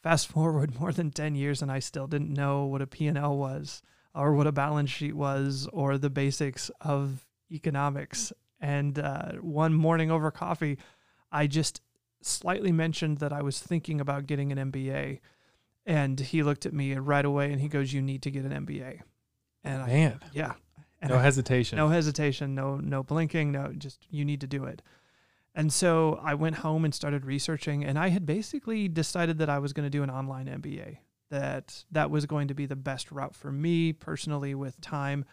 Fast 0.04 0.28
forward 0.28 0.80
more 0.80 0.92
than 0.92 1.12
10 1.12 1.36
years 1.36 1.62
and 1.62 1.72
I 1.72 1.80
still 1.80 2.08
didn't 2.08 2.34
know 2.34 2.66
what 2.66 2.82
a 2.82 2.88
P&L 2.88 3.38
was 3.38 3.82
or 4.16 4.34
what 4.34 4.48
a 4.48 4.52
balance 4.52 4.90
sheet 4.90 5.16
was 5.16 5.68
or 5.72 5.98
the 5.98 6.10
basics 6.10 6.70
of 6.82 7.26
economics. 7.52 8.34
And 8.60 9.00
uh, 9.00 9.34
one 9.42 9.74
morning 9.74 10.12
over 10.12 10.30
coffee, 10.32 10.78
I 11.32 11.48
just 11.48 11.82
slightly 12.22 12.72
mentioned 12.72 13.18
that 13.20 13.34
I 13.34 13.42
was 13.42 13.60
thinking 13.60 14.00
about 14.02 14.28
getting 14.28 14.52
an 14.52 14.72
MBA. 14.72 15.20
And 15.86 16.20
he 16.20 16.44
looked 16.44 16.66
at 16.66 16.74
me 16.74 16.94
right 16.96 17.26
away 17.26 17.52
and 17.52 17.60
he 17.60 17.68
goes, 17.68 17.92
You 17.92 18.02
need 18.04 18.22
to 18.24 18.32
get 18.32 18.46
an 18.46 18.66
MBA. 18.66 19.00
And 19.64 19.82
I, 19.82 19.88
Man, 19.88 20.20
yeah. 20.32 20.54
And 21.02 21.10
no 21.10 21.18
I- 21.18 21.22
hesitation. 21.24 21.78
no 21.78 21.90
hesitation, 21.90 22.54
no 22.54 22.76
no 22.78 23.02
blinking, 23.02 23.52
no 23.52 23.74
just 23.76 24.06
you 24.12 24.24
need 24.24 24.42
to 24.42 24.48
do 24.48 24.66
it. 24.66 24.84
And 25.54 25.72
so 25.74 26.20
I 26.24 26.34
went 26.34 26.58
home 26.58 26.86
and 26.86 26.94
started 26.96 27.26
researching 27.26 27.84
and 27.84 28.00
I 28.00 28.08
had 28.10 28.26
basically 28.26 28.88
decided 28.88 29.38
that 29.40 29.50
I 29.50 29.60
was 29.60 29.74
going 29.74 29.86
to 29.86 29.90
do 29.90 30.04
an 30.04 30.10
online 30.10 30.48
MBA. 30.48 30.98
That 31.30 31.84
that 31.92 32.10
was 32.12 32.26
going 32.26 32.48
to 32.50 32.54
be 32.54 32.66
the 32.66 32.76
best 32.76 33.12
route 33.12 33.36
for 33.36 33.52
me 33.52 33.94
personally 33.94 34.54
with 34.56 34.80
time 34.82 35.26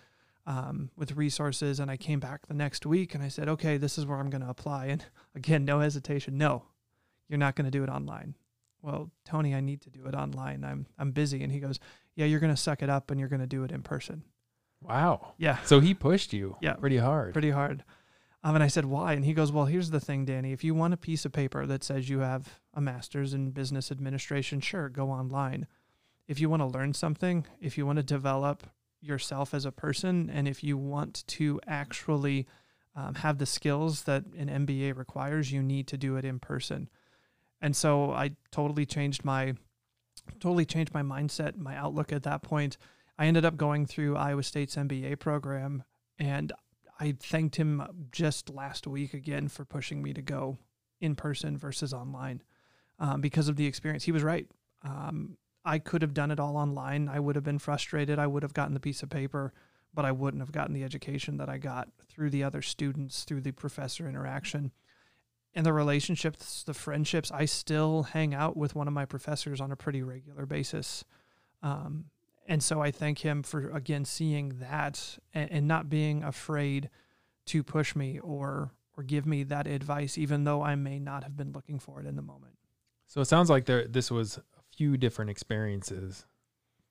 um, 0.46 0.90
with 0.96 1.12
resources 1.16 1.78
and 1.80 1.90
I 1.90 1.96
came 1.96 2.20
back 2.20 2.46
the 2.46 2.54
next 2.54 2.87
week 2.87 3.14
and 3.14 3.22
I 3.22 3.28
said, 3.28 3.48
"Okay, 3.48 3.76
this 3.76 3.98
is 3.98 4.06
where 4.06 4.18
I'm 4.18 4.30
going 4.30 4.42
to 4.42 4.48
apply." 4.48 4.87
And 4.87 5.04
again, 5.34 5.64
no 5.64 5.80
hesitation. 5.80 6.38
No. 6.38 6.64
You're 7.28 7.38
not 7.38 7.56
going 7.56 7.66
to 7.66 7.70
do 7.70 7.82
it 7.84 7.90
online. 7.90 8.34
Well, 8.80 9.10
Tony, 9.26 9.54
I 9.54 9.60
need 9.60 9.82
to 9.82 9.90
do 9.90 10.06
it 10.06 10.14
online. 10.14 10.64
I'm 10.64 10.87
I'm 10.98 11.10
busy 11.10 11.42
and 11.42 11.52
he 11.52 11.58
goes, 11.60 11.78
"Yeah, 12.14 12.26
you're 12.26 12.40
going 12.40 12.54
to 12.54 12.60
suck 12.60 12.82
it 12.82 12.88
up 12.88 13.10
and 13.10 13.18
you're 13.20 13.28
going 13.28 13.40
to 13.40 13.46
do 13.46 13.62
it 13.64 13.72
in 13.72 13.82
person." 13.82 14.22
wow. 14.80 15.34
Yeah. 15.38 15.58
So 15.64 15.80
he 15.80 15.92
pushed 15.94 16.32
you 16.32 16.56
Yeah. 16.62 16.75
pretty 16.75 16.98
hard. 16.98 17.32
pretty 17.32 17.50
hard. 17.50 17.82
Um, 18.45 18.54
and 18.54 18.62
I 18.62 18.68
said, 18.68 18.85
why? 18.85 19.14
And 19.14 19.25
he 19.25 19.35
goes, 19.35 19.50
well, 19.50 19.64
here's 19.64 19.90
the 19.90 20.00
thing, 20.00 20.25
Danny. 20.25 20.52
If 20.52 20.62
you 20.62 20.75
want 20.75 20.95
a 20.95 20.99
piece 20.99 21.25
of 21.25 21.33
paper 21.33 21.66
that 21.66 21.83
says 21.83 22.09
you 22.09 22.21
have 22.21 22.61
a 22.73 22.80
master's 22.80 23.35
in 23.35 23.50
business 23.50 23.90
administration, 23.90 24.61
sure, 24.61 24.88
go 24.88 25.11
online. 25.11 25.66
If 26.28 26.40
you 26.40 26.49
want 26.49 26.62
to 26.62 26.66
learn 26.66 26.95
something, 26.95 27.47
if 27.61 27.76
you 27.76 27.85
want 27.85 27.97
to 27.97 28.04
develop 28.04 28.64
yourself 29.00 29.54
as 29.54 29.64
a 29.64 29.73
person, 29.73 30.30
and 30.30 30.47
if 30.47 30.62
you 30.62 30.76
want 30.76 31.25
to 31.26 31.61
actually 31.66 32.47
um, 32.95 33.16
have 33.16 33.38
the 33.38 33.47
skills 33.47 34.02
that 34.04 34.25
an 34.37 34.66
MBA 34.66 34.97
requires, 34.97 35.50
you 35.50 35.62
need 35.62 35.88
to 35.88 35.97
do 35.97 36.16
it 36.16 36.25
in 36.25 36.38
person. 36.38 36.88
And 37.61 37.75
so 37.75 38.12
I 38.12 38.33
totally 38.52 38.87
changed 38.87 39.25
my 39.25 39.54
totally 40.40 40.66
changed 40.66 40.92
my 40.92 41.02
mindset, 41.02 41.57
my 41.57 41.76
outlook 41.76 42.12
at 42.12 42.25
that 42.25 42.42
point. 42.42 42.76
I 43.18 43.26
ended 43.26 43.45
up 43.45 43.57
going 43.57 43.87
through 43.87 44.16
Iowa 44.16 44.42
State's 44.42 44.76
MBA 44.76 45.18
program 45.18 45.85
and 46.18 46.52
I 46.99 47.14
thanked 47.19 47.57
him 47.57 48.09
just 48.11 48.50
last 48.50 48.87
week 48.87 49.14
again 49.14 49.49
for 49.49 49.64
pushing 49.64 50.02
me 50.02 50.12
to 50.14 50.23
go 50.23 50.59
in 51.00 51.14
person 51.14 51.57
versus 51.57 51.95
online 51.95 52.43
um, 52.99 53.21
because 53.21 53.49
of 53.49 53.57
the 53.57 53.67
experience. 53.67 54.05
He 54.05 54.12
was 54.12 54.23
right. 54.23 54.49
Um, 54.83 55.37
I 55.64 55.78
could 55.78 56.02
have 56.02 56.14
done 56.14 56.31
it 56.31 56.40
all 56.40 56.57
online. 56.57 57.09
I 57.09 57.21
would 57.21 57.37
have 57.37 57.45
been 57.45 57.59
frustrated. 57.59 58.19
I 58.19 58.26
would 58.26 58.43
have 58.43 58.55
gotten 58.55 58.75
the 58.75 58.81
piece 58.81 59.02
of 59.02 59.11
paper, 59.11 59.52
but 59.95 60.05
I 60.05 60.12
wouldn't 60.12 60.43
have 60.43 60.52
gotten 60.52 60.75
the 60.75 60.85
education 60.85 61.37
that 61.37 61.49
I 61.49 61.59
got 61.59 61.88
through 62.09 62.31
the 62.31 62.43
other 62.43 62.62
students, 62.62 63.25
through 63.25 63.43
the 63.43 63.52
professor 63.52 64.09
interaction. 64.09 64.73
And 65.55 65.64
the 65.64 65.73
relationships, 65.73 66.62
the 66.62 66.75
friendships, 66.75 67.31
I 67.31 67.45
still 67.45 68.05
hang 68.05 68.35
out 68.35 68.57
with 68.57 68.75
one 68.75 68.88
of 68.88 68.95
my 68.95 69.05
professors 69.05 69.61
on 69.61 69.73
a 69.73 69.76
pretty 69.76 70.02
regular 70.02 70.47
basis. 70.47 71.05
Um, 71.62 72.07
and 72.49 72.62
so 72.62 72.81
I 72.81 72.90
thank 72.90 73.21
him 73.21 73.43
for 73.43 73.71
again 73.71 74.05
seeing 74.05 74.55
that 74.61 75.19
and, 75.35 75.52
and 75.52 75.69
not 75.69 75.88
being 75.88 76.25
afraid 76.25 76.90
to 77.47 77.62
push 77.62 77.95
me 77.95 78.19
or 78.19 78.73
or 78.97 79.05
give 79.05 79.26
me 79.26 79.45
that 79.45 79.69
advice, 79.69 80.19
even 80.19 80.43
though 80.43 80.62
I 80.62 80.75
may 80.75 80.99
not 80.99 81.23
have 81.23 81.37
been 81.37 81.52
looking 81.52 81.78
for 81.78 82.00
it 82.00 82.07
in 82.07 82.17
the 82.17 82.23
moment. 82.23 82.55
So 83.07 83.21
it 83.21 83.26
sounds 83.26 83.49
like 83.49 83.67
there 83.67 83.87
this 83.87 84.11
was 84.11 84.38
a 84.38 84.76
few 84.76 84.97
different 84.97 85.31
experiences, 85.31 86.26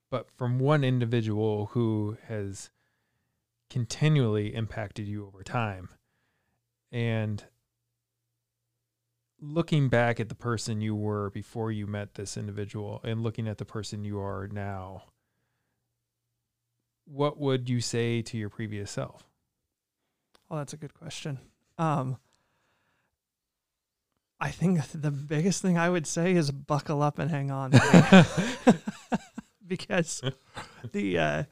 but 0.10 0.30
from 0.38 0.60
one 0.60 0.84
individual 0.84 1.68
who 1.74 2.18
has 2.28 2.70
continually 3.70 4.56
impacted 4.56 5.08
you 5.08 5.26
over 5.26 5.44
time. 5.44 5.90
And 6.92 7.44
looking 9.40 9.90
back 9.90 10.20
at 10.20 10.30
the 10.30 10.36
person 10.36 10.82
you 10.82 10.96
were 10.96 11.30
before 11.30 11.72
you 11.72 11.86
met 11.86 12.16
this 12.16 12.38
individual 12.38 13.02
and 13.04 13.22
looking 13.22 13.48
at 13.48 13.58
the 13.58 13.66
person 13.66 14.06
you 14.06 14.20
are 14.20 14.48
now, 14.48 15.04
what 17.08 17.40
would 17.40 17.70
you 17.70 17.82
say 17.82 18.22
to 18.22 18.38
your 18.38 18.50
previous 18.50 18.92
self? 18.92 19.24
Well, 20.50 20.60
that's 20.60 20.74
a 20.74 20.78
good 20.78 20.94
question. 20.94 21.40
Um, 21.78 22.18
I 24.40 24.52
think 24.52 24.82
the 24.94 25.12
biggest 25.12 25.62
thing 25.62 25.78
I 25.78 25.90
would 25.90 26.08
say 26.08 26.34
is 26.34 26.52
buckle 26.52 27.02
up 27.02 27.20
and 27.20 27.32
hang 27.32 27.52
on. 27.52 27.72
because 29.68 30.22
the 30.92 31.18
uh, 31.18 31.44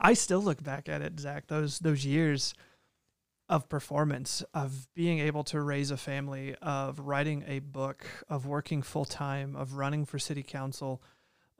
I 0.00 0.14
still 0.14 0.40
look 0.40 0.62
back 0.62 0.88
at 0.88 1.02
it, 1.02 1.18
Zach. 1.18 1.46
Those 1.46 1.78
those 1.78 2.04
years 2.04 2.54
of 3.48 3.68
performance, 3.68 4.42
of 4.54 4.88
being 4.94 5.18
able 5.18 5.44
to 5.44 5.60
raise 5.60 5.90
a 5.90 5.98
family, 5.98 6.54
of 6.62 6.98
writing 6.98 7.44
a 7.46 7.58
book, 7.58 8.04
of 8.28 8.46
working 8.46 8.80
full 8.80 9.04
time, 9.04 9.54
of 9.54 9.74
running 9.74 10.06
for 10.06 10.18
city 10.18 10.42
council, 10.42 11.02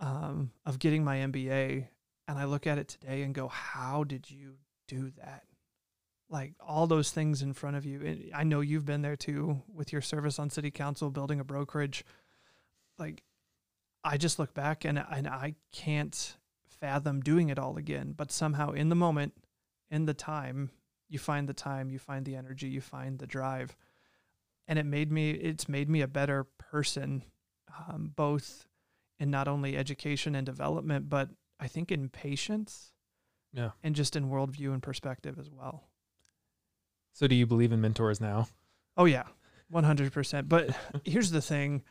um, 0.00 0.50
of 0.64 0.78
getting 0.78 1.04
my 1.04 1.18
MBA, 1.18 1.88
and 2.26 2.38
I 2.38 2.44
look 2.44 2.66
at 2.66 2.78
it 2.78 2.88
today 2.88 3.22
and 3.22 3.34
go, 3.34 3.48
"How 3.48 4.04
did 4.04 4.30
you 4.30 4.56
do 4.88 5.10
that?" 5.18 5.44
Like 6.28 6.54
all 6.60 6.86
those 6.86 7.10
things 7.10 7.42
in 7.42 7.52
front 7.52 7.76
of 7.76 7.84
you. 7.84 8.00
And 8.02 8.30
I 8.34 8.44
know 8.44 8.60
you've 8.60 8.86
been 8.86 9.02
there 9.02 9.16
too 9.16 9.62
with 9.72 9.92
your 9.92 10.02
service 10.02 10.38
on 10.38 10.50
city 10.50 10.70
council, 10.70 11.10
building 11.10 11.40
a 11.40 11.44
brokerage. 11.44 12.04
Like 12.98 13.22
I 14.02 14.16
just 14.16 14.38
look 14.38 14.54
back 14.54 14.84
and 14.84 14.98
and 14.98 15.28
I 15.28 15.54
can't 15.72 16.36
fathom 16.66 17.20
doing 17.20 17.48
it 17.48 17.58
all 17.58 17.76
again. 17.76 18.14
But 18.16 18.32
somehow 18.32 18.72
in 18.72 18.88
the 18.88 18.94
moment, 18.94 19.34
in 19.90 20.06
the 20.06 20.14
time, 20.14 20.70
you 21.08 21.18
find 21.18 21.48
the 21.48 21.54
time, 21.54 21.90
you 21.90 21.98
find 21.98 22.24
the 22.24 22.36
energy, 22.36 22.68
you 22.68 22.80
find 22.80 23.18
the 23.18 23.26
drive, 23.26 23.76
and 24.66 24.78
it 24.78 24.86
made 24.86 25.12
me. 25.12 25.30
It's 25.30 25.68
made 25.68 25.88
me 25.88 26.00
a 26.00 26.08
better 26.08 26.44
person, 26.44 27.24
um, 27.88 28.12
both 28.14 28.66
in 29.18 29.30
not 29.30 29.48
only 29.48 29.76
education 29.76 30.34
and 30.34 30.44
development, 30.44 31.08
but 31.08 31.30
I 31.64 31.68
think 31.68 31.90
in 31.90 32.08
patience 32.10 32.92
Yeah. 33.52 33.70
and 33.82 33.96
just 33.96 34.16
in 34.16 34.28
worldview 34.28 34.72
and 34.74 34.82
perspective 34.82 35.38
as 35.38 35.50
well. 35.50 35.88
So 37.14 37.26
do 37.26 37.34
you 37.34 37.46
believe 37.46 37.72
in 37.72 37.80
mentors 37.80 38.20
now? 38.20 38.48
Oh 38.96 39.06
yeah, 39.06 39.24
one 39.68 39.84
hundred 39.84 40.12
percent. 40.12 40.48
But 40.48 40.76
here's 41.04 41.30
the 41.30 41.40
thing: 41.40 41.82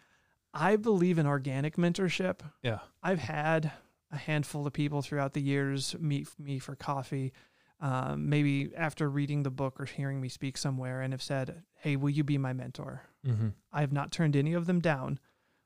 I 0.53 0.75
believe 0.75 1.17
in 1.17 1.25
organic 1.25 1.75
mentorship. 1.77 2.39
Yeah. 2.61 2.79
I've 3.01 3.19
had 3.19 3.71
a 4.11 4.17
handful 4.17 4.67
of 4.67 4.73
people 4.73 5.01
throughout 5.01 5.33
the 5.33 5.41
years 5.41 5.95
meet 5.99 6.27
me 6.37 6.59
for 6.59 6.75
coffee, 6.75 7.33
um, 7.79 8.29
maybe 8.29 8.71
after 8.75 9.09
reading 9.09 9.41
the 9.43 9.49
book 9.49 9.79
or 9.79 9.85
hearing 9.85 10.21
me 10.21 10.29
speak 10.29 10.55
somewhere, 10.57 11.01
and 11.01 11.13
have 11.13 11.21
said, 11.23 11.63
"Hey, 11.79 11.95
will 11.95 12.09
you 12.11 12.23
be 12.23 12.37
my 12.37 12.53
mentor?" 12.53 13.01
Mm-hmm. 13.25 13.49
I 13.71 13.81
have 13.81 13.91
not 13.93 14.11
turned 14.11 14.35
any 14.35 14.53
of 14.53 14.65
them 14.67 14.79
down, 14.81 15.19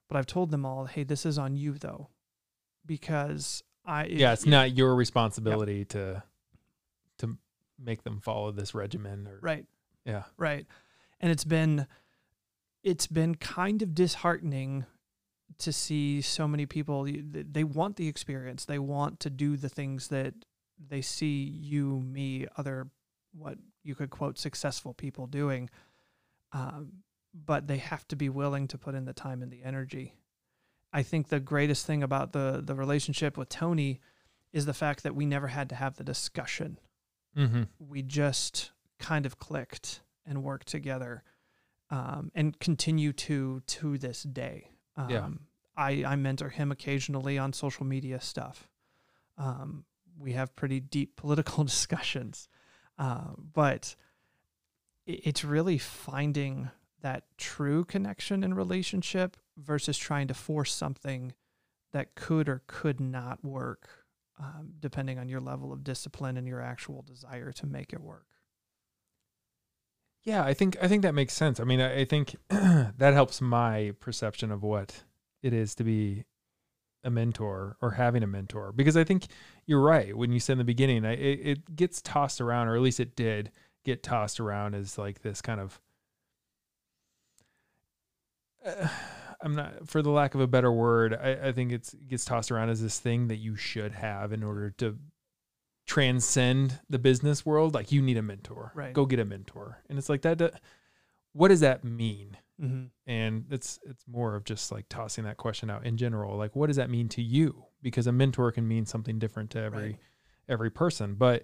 but 0.07 0.17
I've 0.17 0.27
told 0.27 0.51
them 0.51 0.65
all, 0.65 0.85
"Hey, 0.85 1.03
this 1.03 1.25
is 1.25 1.37
on 1.39 1.55
you 1.55 1.73
though," 1.73 2.09
because 2.85 3.63
I 3.88 4.06
yeah, 4.06 4.34
it's 4.34 4.46
not 4.46 4.75
your 4.75 4.96
responsibility 4.96 5.86
to 5.86 6.22
to 7.20 7.38
make 7.79 8.03
them 8.03 8.20
follow 8.20 8.51
this 8.51 8.75
regimen 8.75 9.27
or 9.27 9.39
right. 9.41 9.65
yeah. 10.06 10.24
Right. 10.38 10.67
And 11.22 11.32
it's 11.32 11.46
been 11.46 11.88
it's 12.84 13.08
been 13.08 13.36
kind 13.36 13.82
of 13.82 13.96
disheartening 13.96 14.86
to 15.60 15.72
see 15.72 16.22
so 16.22 16.48
many 16.48 16.65
people 16.65 17.08
they 17.32 17.63
want 17.63 17.96
the 17.96 18.08
experience. 18.08 18.65
They 18.65 18.79
want 18.79 19.22
to 19.22 19.29
do 19.29 19.56
the 19.56 19.70
things 19.70 20.10
that 20.10 20.34
they 20.89 21.01
see 21.01 21.44
you, 21.44 22.01
me, 22.01 22.46
other 22.58 22.88
what 23.34 23.58
you 23.84 23.96
could 23.96 24.10
quote 24.10 24.38
successful 24.38 24.94
people 24.94 25.27
doing. 25.27 25.70
Um, 26.51 27.03
but 27.34 27.67
they 27.67 27.77
have 27.77 28.08
to 28.10 28.15
be 28.15 28.29
willing 28.29 28.67
to 28.70 28.77
put 28.77 28.96
in 28.96 29.06
the 29.06 29.13
time 29.13 29.41
and 29.41 29.51
the 29.51 29.63
energy. 29.63 30.13
I 30.94 31.03
think 31.03 31.27
the 31.27 31.39
greatest 31.39 31.86
thing 31.86 32.03
about 32.03 32.32
the 32.32 32.62
the 32.63 32.75
relationship 32.75 33.38
with 33.38 33.50
Tony 33.50 34.00
is 34.53 34.65
the 34.65 34.74
fact 34.74 35.03
that 35.03 35.15
we 35.15 35.25
never 35.25 35.48
had 35.48 35.70
to 35.70 35.75
have 35.75 35.96
the 35.96 36.03
discussion 36.03 36.79
Mm-hmm. 37.38 37.63
we 37.77 38.01
just 38.01 38.72
kind 38.98 39.27
of 39.27 39.38
clicked 39.38 40.01
and 40.25 40.41
worked 40.44 40.67
together 40.67 41.24
um, 41.91 42.32
and 42.34 42.58
continue 42.60 43.13
to 43.13 43.62
to 43.67 43.98
this 44.00 44.24
day. 44.24 44.72
Um, 44.96 45.10
Yeah. 45.10 45.29
I, 45.75 46.03
I 46.03 46.15
mentor 46.15 46.50
him 46.50 46.72
occasionally 46.72 47.38
on 47.38 47.53
social 47.53 47.86
media 47.86 48.20
stuff. 48.20 48.67
Um, 49.38 49.86
we 50.17 50.32
have 50.32 50.56
pretty 50.56 50.79
deep 50.79 51.15
political 51.22 51.63
discussions, 51.74 52.50
uh, 52.98 53.34
but 53.53 53.96
it, 55.06 55.27
it's 55.27 55.44
really 55.44 55.77
finding 55.77 56.72
that 57.01 57.25
true 57.38 57.86
connection 57.86 58.44
and 58.44 58.58
relationship 58.58 59.38
versus 59.57 59.97
trying 59.97 60.27
to 60.27 60.33
force 60.33 60.73
something 60.73 61.33
that 61.93 62.15
could 62.15 62.47
or 62.47 62.61
could 62.67 62.99
not 62.99 63.43
work 63.43 63.89
um, 64.39 64.73
depending 64.79 65.17
on 65.17 65.29
your 65.29 65.41
level 65.41 65.73
of 65.73 65.83
discipline 65.83 66.37
and 66.37 66.47
your 66.47 66.61
actual 66.61 67.01
desire 67.01 67.51
to 67.51 67.65
make 67.65 67.91
it 67.91 68.01
work. 68.01 68.27
Yeah, 70.23 70.43
I 70.43 70.53
think 70.53 70.77
I 70.81 70.87
think 70.87 71.03
that 71.03 71.13
makes 71.13 71.33
sense. 71.33 71.59
I 71.59 71.63
mean, 71.63 71.79
I, 71.79 72.01
I 72.01 72.05
think 72.05 72.35
that 72.49 73.13
helps 73.13 73.41
my 73.41 73.93
perception 73.99 74.51
of 74.51 74.61
what 74.61 75.03
it 75.41 75.53
is 75.53 75.73
to 75.75 75.83
be 75.83 76.25
a 77.03 77.09
mentor 77.09 77.77
or 77.81 77.91
having 77.91 78.23
a 78.23 78.27
mentor 78.27 78.73
because 78.73 78.97
I 78.97 79.03
think 79.03 79.27
you're 79.65 79.81
right 79.81 80.15
when 80.17 80.31
you 80.31 80.39
said 80.39 80.53
in 80.53 80.57
the 80.57 80.63
beginning 80.65 81.05
I, 81.05 81.13
it, 81.13 81.39
it 81.43 81.75
gets 81.75 82.01
tossed 82.01 82.41
around 82.41 82.67
or 82.67 82.75
at 82.75 82.81
least 82.81 82.99
it 82.99 83.15
did 83.15 83.51
get 83.85 84.03
tossed 84.03 84.39
around 84.39 84.73
as 84.75 84.97
like 84.97 85.21
this 85.21 85.41
kind 85.41 85.61
of 85.61 85.79
uh, 88.65 88.89
I'm 89.41 89.56
not 89.56 89.88
for 89.88 90.01
the 90.01 90.10
lack 90.10 90.34
of 90.36 90.41
a 90.41 90.48
better 90.48 90.72
word, 90.72 91.13
I, 91.13 91.48
I 91.50 91.51
think 91.51 91.72
it's 91.72 91.94
it 91.94 92.08
gets 92.08 92.25
tossed 92.25 92.51
around 92.51 92.70
as 92.70 92.82
this 92.82 93.00
thing 93.00 93.27
that 93.27 93.38
you 93.38 93.56
should 93.56 93.91
have 93.94 94.32
in 94.34 94.44
order 94.44 94.72
to 94.79 94.98
transcend 95.86 96.79
the 96.89 97.00
business 97.00 97.46
world. 97.46 97.74
Like 97.74 97.91
you 97.91 98.01
need 98.01 98.17
a 98.17 98.22
mentor. 98.22 98.72
Right. 98.75 98.94
Go 98.94 99.06
get 99.06 99.20
a 99.20 99.25
mentor. 99.25 99.82
And 99.89 99.98
it's 99.98 100.10
like 100.10 100.22
that 100.24 100.38
do- 100.38 100.50
what 101.34 101.50
does 101.50 101.60
that 101.62 101.84
mean? 101.84 102.38
Mm-hmm. 102.60 102.86
and 103.06 103.46
it's 103.51 103.77
it's 103.88 104.03
more 104.08 104.34
of 104.34 104.44
just 104.44 104.72
like 104.72 104.86
tossing 104.89 105.25
that 105.25 105.38
question 105.38 105.70
out 105.70 105.86
in 105.86 105.96
general 105.96 106.38
like 106.38 106.56
what 106.56 106.65
does 106.65 106.77
that 106.77 106.89
mean 106.89 107.08
to 107.10 107.22
you 107.22 107.65
because 107.84 108.08
a 108.08 108.12
mentor 108.12 108.51
can 108.51 108.67
mean 108.67 108.88
something 108.88 109.20
different 109.20 109.51
to 109.51 109.60
every 109.62 109.84
Right. 109.84 110.00
every 110.50 110.72
person 110.72 111.13
but 111.13 111.44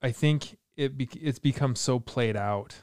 i 0.00 0.10
think 0.10 0.56
it 0.78 0.96
be, 0.96 1.06
it's 1.20 1.38
become 1.38 1.76
so 1.76 2.00
played 2.00 2.36
out 2.38 2.76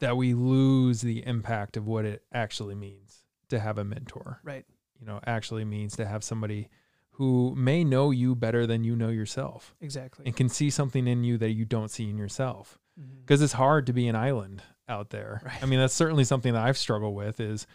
that 0.00 0.16
we 0.16 0.34
lose 0.34 1.00
the 1.00 1.26
impact 1.26 1.76
of 1.76 1.86
what 1.86 2.04
it 2.04 2.22
actually 2.32 2.74
means 2.74 3.24
to 3.48 3.58
have 3.58 3.78
a 3.78 3.84
mentor 3.84 4.40
Right. 4.44 4.64
you 5.00 5.06
know 5.06 5.20
actually 5.26 5.64
means 5.64 5.96
to 5.96 6.06
have 6.06 6.22
somebody 6.24 6.68
who 7.12 7.54
may 7.56 7.82
know 7.82 8.10
you 8.12 8.34
better 8.36 8.66
than 8.66 8.84
you 8.84 8.94
know 8.94 9.08
yourself 9.08 9.74
Exactly. 9.80 10.24
and 10.26 10.36
can 10.36 10.48
see 10.48 10.70
something 10.70 11.06
in 11.08 11.24
you 11.24 11.36
that 11.38 11.50
you 11.50 11.64
don't 11.64 11.90
see 11.90 12.08
in 12.08 12.16
yourself 12.18 12.78
mm-hmm. 12.98 13.20
because 13.22 13.42
it's 13.42 13.54
hard 13.54 13.86
to 13.86 13.92
be 13.92 14.06
an 14.06 14.14
island 14.16 14.62
out 14.88 15.10
there. 15.10 15.42
Right. 15.44 15.62
I 15.62 15.66
mean, 15.66 15.80
that's 15.80 15.92
certainly 15.92 16.24
something 16.24 16.52
that 16.54 16.62
I've 16.62 16.78
struggled 16.78 17.14
with 17.14 17.40
is 17.40 17.66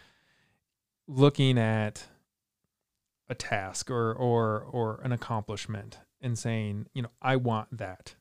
looking 1.06 1.58
at 1.58 2.06
a 3.28 3.34
task 3.34 3.90
or 3.90 4.12
or 4.12 4.66
or 4.70 5.00
an 5.02 5.12
accomplishment 5.12 5.98
and 6.20 6.38
saying, 6.38 6.86
you 6.94 7.02
know, 7.02 7.10
I 7.22 7.36
want 7.36 7.76
that. 7.78 8.14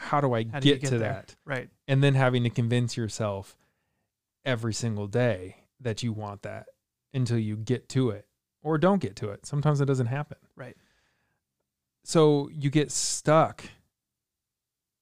How 0.00 0.22
do 0.22 0.32
I 0.32 0.46
How 0.50 0.60
do 0.60 0.68
get, 0.68 0.80
get 0.80 0.88
to 0.88 0.98
there? 0.98 1.12
that? 1.12 1.36
Right. 1.44 1.68
And 1.86 2.02
then 2.02 2.14
having 2.14 2.42
to 2.44 2.50
convince 2.50 2.96
yourself 2.96 3.54
every 4.46 4.72
single 4.72 5.06
day 5.06 5.56
that 5.80 6.02
you 6.02 6.12
want 6.12 6.42
that 6.42 6.66
until 7.12 7.38
you 7.38 7.56
get 7.56 7.88
to 7.90 8.08
it 8.10 8.26
or 8.62 8.78
don't 8.78 9.00
get 9.00 9.14
to 9.16 9.28
it. 9.28 9.44
Sometimes 9.44 9.80
it 9.82 9.84
doesn't 9.84 10.06
happen. 10.06 10.38
Right. 10.56 10.74
So 12.02 12.48
you 12.50 12.70
get 12.70 12.90
stuck. 12.90 13.62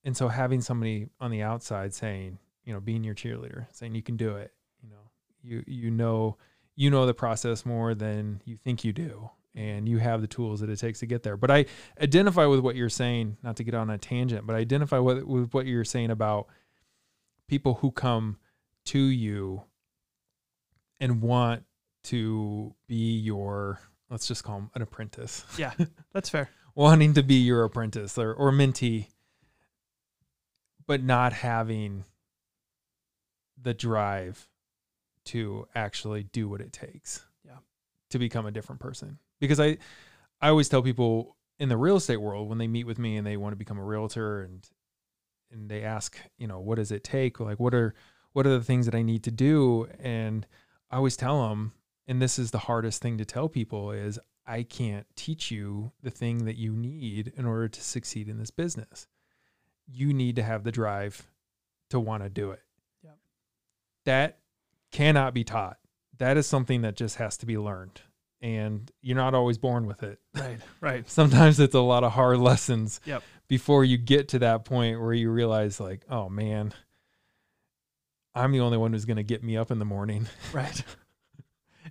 And 0.03 0.17
so 0.17 0.27
having 0.27 0.61
somebody 0.61 1.07
on 1.21 1.31
the 1.31 1.43
outside 1.43 1.95
saying, 1.95 2.39
you 2.65 2.73
know, 2.73 2.81
being 2.81 3.05
your 3.05 3.15
cheerleader, 3.15 3.67
saying 3.73 3.95
you 3.95 4.03
can 4.03 4.17
do 4.17 4.35
it, 4.37 4.53
you 4.83 4.91
know, 4.91 5.11
you 5.43 5.63
you 5.67 5.91
know 5.93 6.37
you 6.75 6.91
know 6.91 7.07
the 7.07 7.15
process 7.15 7.65
more 7.65 7.95
than 7.95 8.43
you 8.45 8.57
think 8.57 8.83
you 8.83 8.93
do 8.93 9.31
and 9.59 9.89
you 9.89 9.99
have 9.99 10.21
the 10.21 10.27
tools 10.29 10.61
that 10.61 10.71
it 10.71 10.79
takes 10.79 11.01
to 11.01 11.07
get 11.07 11.25
there. 11.25 11.37
But 11.37 11.51
I 11.51 11.67
identify 12.01 12.47
with 12.47 12.61
what 12.61 12.77
you're 12.77 12.89
saying, 12.89 13.39
not 13.43 13.57
to 13.57 13.65
get 13.65 13.75
on 13.75 13.91
a 13.91 13.99
tangent, 13.99 14.47
but 14.47 14.55
I 14.55 14.61
identify 14.61 14.99
with, 14.99 15.25
with 15.25 15.53
what 15.53 15.67
you're 15.67 15.85
saying 15.85 16.11
about 16.11 16.47
people 17.49 17.75
who 17.75 17.91
come 17.91 18.39
to 18.87 18.99
you 19.01 19.63
and 21.01 21.21
want 21.21 21.65
to 22.05 22.75
be 22.87 23.19
your 23.19 23.81
let's 24.11 24.27
just 24.29 24.45
call 24.45 24.57
them 24.61 24.71
an 24.75 24.81
apprentice 24.83 25.45
Yeah. 25.59 25.73
That's 26.15 26.29
fair. 26.31 26.49
wanting 26.75 27.15
to 27.15 27.23
be 27.23 27.35
your 27.35 27.65
apprentice 27.65 28.17
or, 28.17 28.33
or 28.33 28.53
mentee, 28.53 29.09
but 30.87 31.03
not 31.03 31.33
having 31.33 32.05
the 33.61 33.75
drive 33.75 34.49
to 35.27 35.67
actually 35.75 36.23
do 36.23 36.49
what 36.49 36.61
it 36.61 36.73
takes 36.73 37.25
Yeah. 37.45 37.59
to 38.11 38.19
become 38.19 38.47
a 38.47 38.51
different 38.53 38.81
person. 38.81 39.19
Because 39.41 39.61
I, 39.61 39.79
I 40.41 40.49
always 40.49 40.69
tell 40.69 40.83
people 40.83 41.37
in 41.59 41.69
the 41.69 41.77
real 41.77 41.97
estate 41.97 42.19
world 42.19 42.49
when 42.49 42.59
they 42.59 42.69
meet 42.69 42.85
with 42.85 42.99
me 42.99 43.17
and 43.17 43.27
they 43.27 43.37
want 43.37 43.53
to 43.53 43.57
become 43.57 43.79
a 43.79 43.85
realtor 43.85 44.43
and 44.43 44.69
and 45.51 45.71
they 45.71 45.83
ask, 45.83 46.19
you 46.37 46.47
know, 46.47 46.61
what 46.61 46.77
does 46.77 46.93
it 46.93 47.03
take? 47.03 47.41
Like, 47.41 47.59
what 47.59 47.75
are 47.75 47.95
what 48.33 48.47
are 48.47 48.51
the 48.51 48.65
things 48.65 48.87
that 48.87 48.95
I 48.95 49.03
need 49.03 49.25
to 49.25 49.31
do? 49.31 49.89
And 49.99 50.47
I 50.91 50.97
always 50.97 51.17
tell 51.17 51.49
them, 51.49 51.73
and 52.07 52.21
this 52.21 52.39
is 52.39 52.51
the 52.51 52.59
hardest 52.59 53.03
thing 53.03 53.19
to 53.19 53.25
tell 53.25 53.49
people 53.49 53.91
is 53.91 54.19
I 54.47 54.63
can't 54.63 55.07
teach 55.17 55.51
you 55.51 55.93
the 56.03 56.11
thing 56.11 56.45
that 56.45 56.57
you 56.57 56.73
need 56.73 57.33
in 57.37 57.47
order 57.47 57.69
to 57.69 57.83
succeed 57.83 58.29
in 58.29 58.39
this 58.39 58.51
business. 58.51 59.07
You 59.87 60.13
need 60.13 60.37
to 60.37 60.43
have 60.43 60.65
the 60.65 60.73
drive 60.73 61.27
to 61.91 62.01
want 62.01 62.23
to 62.23 62.29
do 62.29 62.51
it. 62.53 62.63
Yep. 63.03 63.19
That 64.05 64.39
cannot 64.93 65.35
be 65.35 65.45
taught. 65.45 65.79
That 66.19 66.37
is 66.37 66.47
something 66.47 66.83
that 66.83 66.97
just 66.97 67.17
has 67.17 67.37
to 67.39 67.47
be 67.47 67.59
learned. 67.59 68.01
And 68.41 68.91
you're 69.03 69.17
not 69.17 69.35
always 69.35 69.59
born 69.59 69.87
with 69.87 70.03
it. 70.03 70.19
Right. 70.35 70.59
Right. 70.81 71.11
Sometimes 71.11 71.59
it's 71.59 71.75
a 71.75 71.81
lot 71.81 72.05
of 72.05 72.13
hard 72.13 72.39
lessons 72.39 73.01
Yep. 73.05 73.23
before 73.49 73.85
you 73.85 73.99
get 73.99 74.29
to 74.29 74.39
that 74.41 74.65
point 74.65 75.01
where 75.01 75.13
you 75.13 75.31
realize, 75.31 75.81
like, 75.81 76.05
oh 76.09 76.29
man, 76.29 76.73
I'm 78.35 78.53
the 78.53 78.61
only 78.61 78.79
one 78.79 78.93
who's 78.93 79.05
going 79.05 79.17
to 79.17 79.23
get 79.25 79.43
me 79.43 79.57
up 79.57 79.71
in 79.71 79.79
the 79.79 79.85
morning. 79.85 80.27
Right. 80.53 80.83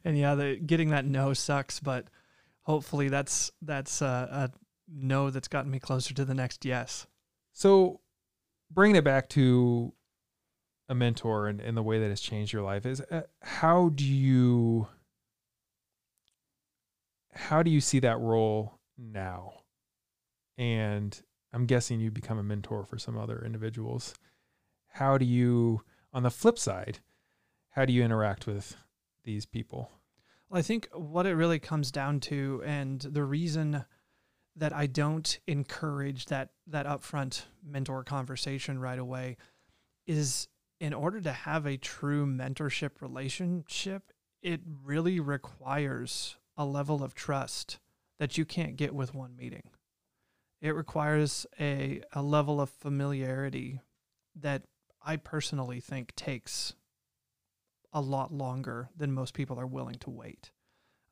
and 0.06 0.18
yeah, 0.18 0.36
the 0.36 0.56
getting 0.56 0.92
that 0.92 1.04
no 1.06 1.34
sucks, 1.34 1.80
but 1.82 2.08
hopefully 2.62 3.10
that's 3.10 3.52
that's 3.62 4.02
uh, 4.02 4.28
a 4.32 4.52
no 4.90 5.30
that's 5.30 5.48
gotten 5.50 5.70
me 5.70 5.80
closer 5.80 6.14
to 6.14 6.24
the 6.26 6.34
next 6.34 6.64
yes. 6.64 7.06
So, 7.52 8.00
bringing 8.72 8.96
it 8.96 9.04
back 9.04 9.28
to 9.30 9.92
a 10.88 10.96
mentor 10.96 11.48
and, 11.48 11.60
and 11.60 11.76
the 11.76 11.84
way 11.84 12.00
that 12.00 12.08
has 12.10 12.22
changed 12.22 12.54
your 12.54 12.62
life 12.62 12.86
is 12.86 13.02
uh, 13.02 13.24
how 13.42 13.90
do 13.90 14.06
you 14.06 14.88
how 17.38 17.64
do 17.64 17.72
you 17.72 17.82
see 17.82 18.00
that 18.00 18.20
role 18.20 18.80
now? 18.98 19.54
And 20.58 21.20
I'm 21.54 21.66
guessing 21.66 22.00
you 22.00 22.12
become 22.12 22.40
a 22.40 22.44
mentor 22.44 22.84
for 22.84 22.98
some 22.98 23.18
other 23.18 23.44
individuals. 23.46 24.16
How 24.88 25.18
do 25.18 25.26
you, 25.26 25.82
on 26.12 26.24
the 26.24 26.32
flip 26.32 26.58
side, 26.58 27.00
how 27.70 27.86
do 27.86 27.94
you 27.94 28.04
interact 28.04 28.48
with 28.48 28.76
these 29.24 29.46
people? 29.46 29.92
Well, 30.50 30.60
I 30.60 30.64
think 30.64 30.90
what 30.94 31.28
it 31.28 31.36
really 31.36 31.60
comes 31.60 31.92
down 31.92 32.22
to, 32.22 32.64
and 32.66 33.02
the 33.02 33.24
reason 33.24 33.86
that 34.56 34.74
I 34.74 34.88
don't 34.88 35.40
encourage 35.46 36.26
that 36.26 36.50
that 36.66 36.88
upfront 36.88 37.44
mentor 37.64 38.04
conversation 38.04 38.80
right 38.80 38.98
away, 38.98 39.38
is 40.08 40.48
in 40.80 40.94
order 40.94 41.22
to 41.22 41.32
have 41.32 41.66
a 41.66 41.78
true 41.78 42.26
mentorship 42.26 43.02
relationship, 43.02 44.12
it 44.42 44.62
really 44.84 45.20
requires 45.20 46.38
a 46.58 46.66
level 46.66 47.04
of 47.04 47.14
trust 47.14 47.80
that 48.20 48.38
you 48.38 48.46
can't 48.46 48.76
get 48.76 48.94
with 48.94 49.14
one 49.14 49.36
meeting. 49.36 49.70
It 50.62 50.76
requires 50.76 51.46
a, 51.60 52.02
a 52.14 52.22
level 52.22 52.60
of 52.60 52.70
familiarity 52.70 53.82
that 54.36 54.64
I 55.06 55.18
personally 55.18 55.80
think 55.80 56.16
takes 56.16 56.74
a 57.94 58.02
lot 58.02 58.34
longer 58.34 58.90
than 58.98 59.12
most 59.12 59.34
people 59.34 59.60
are 59.60 59.68
willing 59.68 59.96
to 60.00 60.10
wait. 60.10 60.52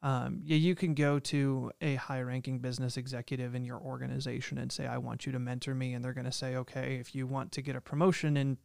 Um, 0.02 0.42
yeah, 0.44 0.58
you 0.58 0.76
can 0.76 0.94
go 0.94 1.20
to 1.20 1.72
a 1.82 1.96
high 1.96 2.22
ranking 2.22 2.60
business 2.60 2.98
executive 2.98 3.56
in 3.56 3.64
your 3.64 3.80
organization 3.80 4.58
and 4.58 4.72
say, 4.72 4.86
I 4.86 4.98
want 4.98 5.26
you 5.26 5.32
to 5.32 5.40
mentor 5.40 5.74
me. 5.74 5.94
And 5.94 6.04
they're 6.04 6.14
going 6.14 6.26
to 6.26 6.32
say, 6.32 6.56
okay, 6.58 6.98
if 6.98 7.16
you 7.16 7.26
want 7.26 7.52
to 7.54 7.62
get 7.62 7.76
a 7.76 7.82
promotion 7.82 8.38
in 8.38 8.58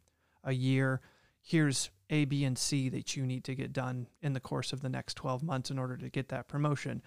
a 0.43 0.51
year, 0.51 1.01
here's 1.41 1.89
A, 2.09 2.25
B, 2.25 2.43
and 2.43 2.57
C 2.57 2.89
that 2.89 3.15
you 3.15 3.25
need 3.25 3.43
to 3.45 3.55
get 3.55 3.73
done 3.73 4.07
in 4.21 4.33
the 4.33 4.39
course 4.39 4.73
of 4.73 4.81
the 4.81 4.89
next 4.89 5.15
12 5.15 5.43
months 5.43 5.71
in 5.71 5.79
order 5.79 5.97
to 5.97 6.09
get 6.09 6.29
that 6.29 6.47
promotion. 6.47 7.01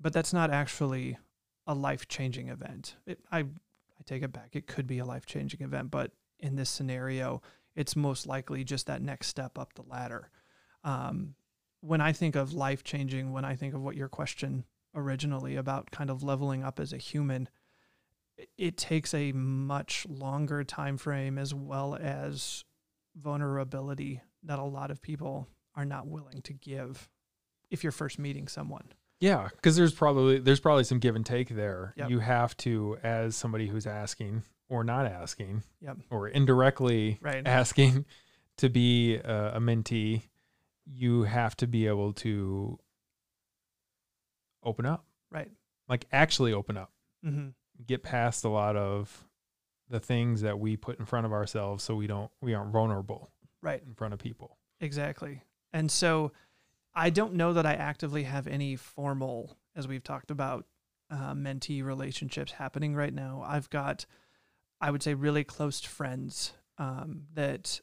But 0.00 0.12
that's 0.12 0.32
not 0.32 0.50
actually 0.50 1.18
a 1.66 1.74
life 1.74 2.08
changing 2.08 2.48
event. 2.48 2.96
It, 3.06 3.20
I, 3.30 3.40
I 3.40 4.02
take 4.06 4.22
it 4.22 4.32
back. 4.32 4.50
It 4.52 4.66
could 4.66 4.86
be 4.86 4.98
a 4.98 5.04
life 5.04 5.26
changing 5.26 5.60
event, 5.60 5.90
but 5.90 6.12
in 6.40 6.56
this 6.56 6.70
scenario, 6.70 7.42
it's 7.74 7.94
most 7.94 8.26
likely 8.26 8.64
just 8.64 8.86
that 8.86 9.02
next 9.02 9.28
step 9.28 9.58
up 9.58 9.74
the 9.74 9.82
ladder. 9.82 10.30
Um, 10.84 11.34
when 11.80 12.00
I 12.00 12.12
think 12.12 12.36
of 12.36 12.52
life 12.52 12.82
changing, 12.82 13.32
when 13.32 13.44
I 13.44 13.54
think 13.54 13.74
of 13.74 13.82
what 13.82 13.96
your 13.96 14.08
question 14.08 14.64
originally 14.94 15.56
about 15.56 15.90
kind 15.90 16.10
of 16.10 16.22
leveling 16.22 16.64
up 16.64 16.80
as 16.80 16.92
a 16.92 16.96
human, 16.96 17.48
it, 18.36 18.48
it 18.56 18.76
takes 18.76 19.12
a 19.14 19.32
much 19.32 20.06
longer 20.08 20.64
time 20.64 20.96
frame 20.96 21.38
as 21.38 21.54
well 21.54 21.96
as 22.00 22.64
vulnerability 23.20 24.22
that 24.44 24.58
a 24.58 24.64
lot 24.64 24.90
of 24.90 25.02
people 25.02 25.48
are 25.74 25.84
not 25.84 26.06
willing 26.06 26.42
to 26.42 26.52
give 26.52 27.08
if 27.70 27.82
you're 27.82 27.92
first 27.92 28.18
meeting 28.18 28.48
someone. 28.48 28.84
Yeah, 29.20 29.48
because 29.50 29.76
there's 29.76 29.92
probably 29.92 30.38
there's 30.38 30.60
probably 30.60 30.84
some 30.84 31.00
give 31.00 31.16
and 31.16 31.26
take 31.26 31.48
there. 31.48 31.92
Yep. 31.96 32.10
You 32.10 32.18
have 32.20 32.56
to, 32.58 32.96
as 33.02 33.34
somebody 33.36 33.66
who's 33.66 33.86
asking 33.86 34.42
or 34.68 34.84
not 34.84 35.06
asking, 35.06 35.64
Yep. 35.80 35.98
or 36.10 36.28
indirectly 36.28 37.18
Right. 37.20 37.44
asking 37.46 38.04
to 38.58 38.68
be 38.68 39.16
a, 39.16 39.56
a 39.56 39.60
mentee, 39.60 40.22
you 40.86 41.22
have 41.24 41.56
to 41.56 41.66
be 41.66 41.86
able 41.86 42.12
to 42.14 42.78
open 44.62 44.86
up, 44.86 45.04
Right. 45.30 45.50
like 45.88 46.06
actually 46.12 46.52
open 46.52 46.76
up, 46.76 46.92
Mm-hmm. 47.24 47.48
get 47.86 48.02
past 48.02 48.44
a 48.44 48.48
lot 48.48 48.76
of 48.76 49.27
the 49.90 50.00
things 50.00 50.42
that 50.42 50.58
we 50.58 50.76
put 50.76 50.98
in 50.98 51.04
front 51.06 51.26
of 51.26 51.32
ourselves, 51.32 51.82
so 51.84 51.94
we 51.94 52.06
don't 52.06 52.30
we 52.40 52.54
aren't 52.54 52.72
vulnerable 52.72 53.30
Right. 53.62 53.82
in 53.86 53.94
front 53.94 54.14
of 54.14 54.20
people. 54.20 54.58
Exactly. 54.80 55.42
And 55.72 55.90
so 55.90 56.32
I 56.94 57.10
don't 57.10 57.34
know 57.34 57.52
that 57.54 57.66
I 57.66 57.74
actively 57.74 58.22
have 58.24 58.46
any 58.46 58.76
formal, 58.76 59.56
as 59.76 59.86
we've 59.88 60.02
talked 60.04 60.30
about, 60.30 60.66
uh, 61.10 61.32
mentee 61.34 61.84
relationships 61.84 62.52
happening 62.52 62.94
right 62.94 63.12
now. 63.14 63.42
I've 63.46 63.70
got 63.70 64.06
I 64.80 64.90
would 64.92 65.02
say 65.02 65.14
really 65.14 65.42
close 65.42 65.80
friends 65.80 66.52
um, 66.78 67.22
that 67.34 67.80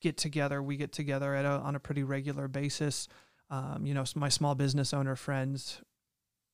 get 0.00 0.16
together. 0.18 0.62
We 0.62 0.76
get 0.76 0.92
together 0.92 1.34
at 1.34 1.44
a, 1.46 1.48
on 1.48 1.74
a 1.76 1.80
pretty 1.80 2.02
regular 2.02 2.46
basis. 2.48 3.08
Um, 3.48 3.86
you 3.86 3.94
know, 3.94 4.04
my 4.14 4.28
small 4.28 4.54
business 4.54 4.92
owner 4.92 5.16
friends 5.16 5.80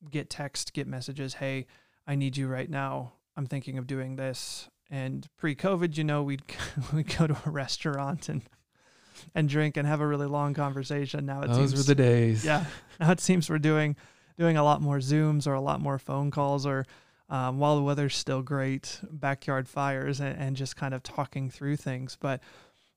get 0.09 0.29
text, 0.29 0.73
get 0.73 0.87
messages. 0.87 1.33
Hey, 1.35 1.65
I 2.07 2.15
need 2.15 2.37
you 2.37 2.47
right 2.47 2.69
now. 2.69 3.13
I'm 3.39 3.45
thinking 3.45 3.77
of 3.77 3.87
doing 3.87 4.17
this. 4.17 4.69
And 4.91 5.25
pre-COVID, 5.37 5.95
you 5.95 6.03
know, 6.03 6.23
we'd 6.23 6.41
we'd 6.93 7.17
go 7.17 7.25
to 7.25 7.37
a 7.45 7.49
restaurant 7.49 8.27
and 8.27 8.41
and 9.33 9.47
drink 9.47 9.77
and 9.77 9.87
have 9.87 10.01
a 10.01 10.07
really 10.07 10.27
long 10.27 10.53
conversation. 10.53 11.25
Now 11.25 11.41
it 11.43 11.47
Those 11.47 11.55
seems 11.71 11.75
were 11.77 11.83
the 11.83 11.95
days. 11.95 12.43
yeah. 12.43 12.65
Now 12.99 13.11
it 13.11 13.21
seems 13.21 13.49
we're 13.49 13.57
doing 13.59 13.95
doing 14.37 14.57
a 14.57 14.63
lot 14.63 14.81
more 14.81 14.97
Zooms 14.97 15.47
or 15.47 15.53
a 15.53 15.61
lot 15.61 15.79
more 15.79 15.97
phone 15.97 16.31
calls 16.31 16.65
or 16.65 16.85
um, 17.29 17.59
while 17.59 17.77
the 17.77 17.81
weather's 17.81 18.17
still 18.17 18.41
great, 18.41 18.99
backyard 19.09 19.69
fires 19.69 20.19
and, 20.19 20.37
and 20.37 20.57
just 20.57 20.75
kind 20.75 20.93
of 20.93 21.01
talking 21.01 21.49
through 21.49 21.77
things. 21.77 22.17
But 22.19 22.41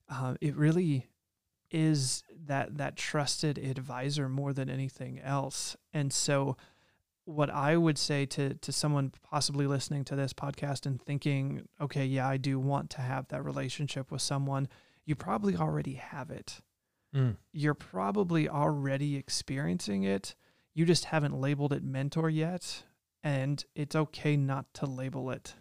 uh, 0.09 0.35
it 0.40 0.57
really 0.57 1.07
is 1.70 2.24
that 2.46 2.78
that 2.78 2.96
trusted 2.96 3.59
advisor 3.59 4.28
more 4.28 4.52
than 4.52 4.68
anything 4.68 5.20
else. 5.20 5.76
And 5.92 6.12
so 6.12 6.57
what 7.24 7.50
I 7.50 7.76
would 7.76 7.98
say 7.98 8.26
to 8.26 8.54
to 8.54 8.72
someone 8.72 9.12
possibly 9.22 9.66
listening 9.66 10.04
to 10.06 10.16
this 10.16 10.32
podcast 10.32 10.87
and 10.87 11.00
thinking, 11.00 11.68
okay, 11.80 12.04
yeah, 12.04 12.28
I 12.28 12.37
do 12.37 12.58
want 12.58 12.90
to 12.90 13.00
have 13.00 13.28
that 13.28 13.44
relationship 13.44 14.11
with 14.11 14.22
someone, 14.22 14.68
you 15.04 15.14
probably 15.14 15.56
already 15.56 15.94
have 15.94 16.30
it 16.30 16.61
Mm. 17.14 17.37
you're 17.52 17.74
probably 17.74 18.48
already 18.48 19.16
experiencing 19.16 20.02
it. 20.02 20.35
You 20.72 20.87
just 20.87 21.04
haven't 21.04 21.38
labeled 21.38 21.74
it 21.74 21.82
mentor 21.85 22.30
yet. 22.30 22.85
And 23.22 23.62
it's 23.74 23.94
okay 23.94 24.35
not 24.35 24.72
to 24.74 24.87
label 24.87 25.30
it 25.30 25.54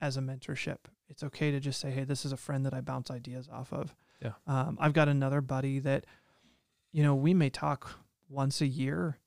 as 0.00 0.16
a 0.16 0.22
mentorship. 0.22 0.78
It's 1.10 1.22
okay 1.22 1.50
to 1.50 1.60
just 1.60 1.78
say, 1.78 1.90
hey, 1.90 2.04
this 2.04 2.24
is 2.24 2.32
a 2.32 2.38
friend 2.38 2.64
that 2.64 2.72
I 2.72 2.80
bounce 2.80 3.10
ideas 3.10 3.50
off 3.52 3.70
of. 3.70 3.94
Yeah. 4.22 4.32
Um, 4.46 4.78
I've 4.80 4.94
got 4.94 5.08
another 5.08 5.42
buddy 5.42 5.78
that, 5.80 6.06
you 6.90 7.02
know, 7.02 7.14
we 7.14 7.34
may 7.34 7.50
talk 7.50 7.90
once 8.30 8.62
a 8.62 8.66
year, 8.66 9.18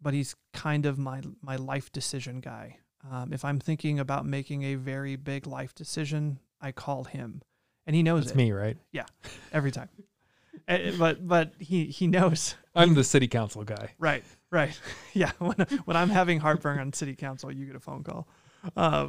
but 0.00 0.14
he's 0.14 0.34
kind 0.52 0.86
of 0.86 0.98
my 0.98 1.22
my 1.40 1.56
life 1.56 1.92
decision 1.92 2.40
guy. 2.40 2.78
Um, 3.10 3.32
if 3.32 3.44
I'm 3.44 3.60
thinking 3.60 3.98
about 4.00 4.26
making 4.26 4.64
a 4.64 4.74
very 4.74 5.16
big 5.16 5.46
life 5.46 5.74
decision, 5.74 6.40
I 6.60 6.72
call 6.72 7.04
him, 7.04 7.42
and 7.86 7.94
he 7.94 8.02
knows 8.02 8.24
That's 8.24 8.34
it 8.34 8.36
me, 8.36 8.52
right? 8.52 8.76
Yeah, 8.92 9.06
every 9.52 9.70
time. 9.70 9.88
Eh, 10.68 10.92
but 10.98 11.28
but 11.28 11.52
he 11.58 11.84
he 11.84 12.06
knows 12.06 12.56
I'm 12.74 12.94
the 12.94 13.04
city 13.04 13.28
council 13.28 13.62
guy. 13.62 13.92
right 13.98 14.24
right 14.50 14.76
yeah 15.12 15.30
when 15.38 15.54
when 15.84 15.96
I'm 15.96 16.08
having 16.08 16.40
heartburn 16.40 16.78
on 16.78 16.92
city 16.92 17.14
council 17.14 17.52
you 17.52 17.66
get 17.66 17.76
a 17.76 17.80
phone 17.80 18.02
call, 18.02 18.26
uh, 18.74 19.08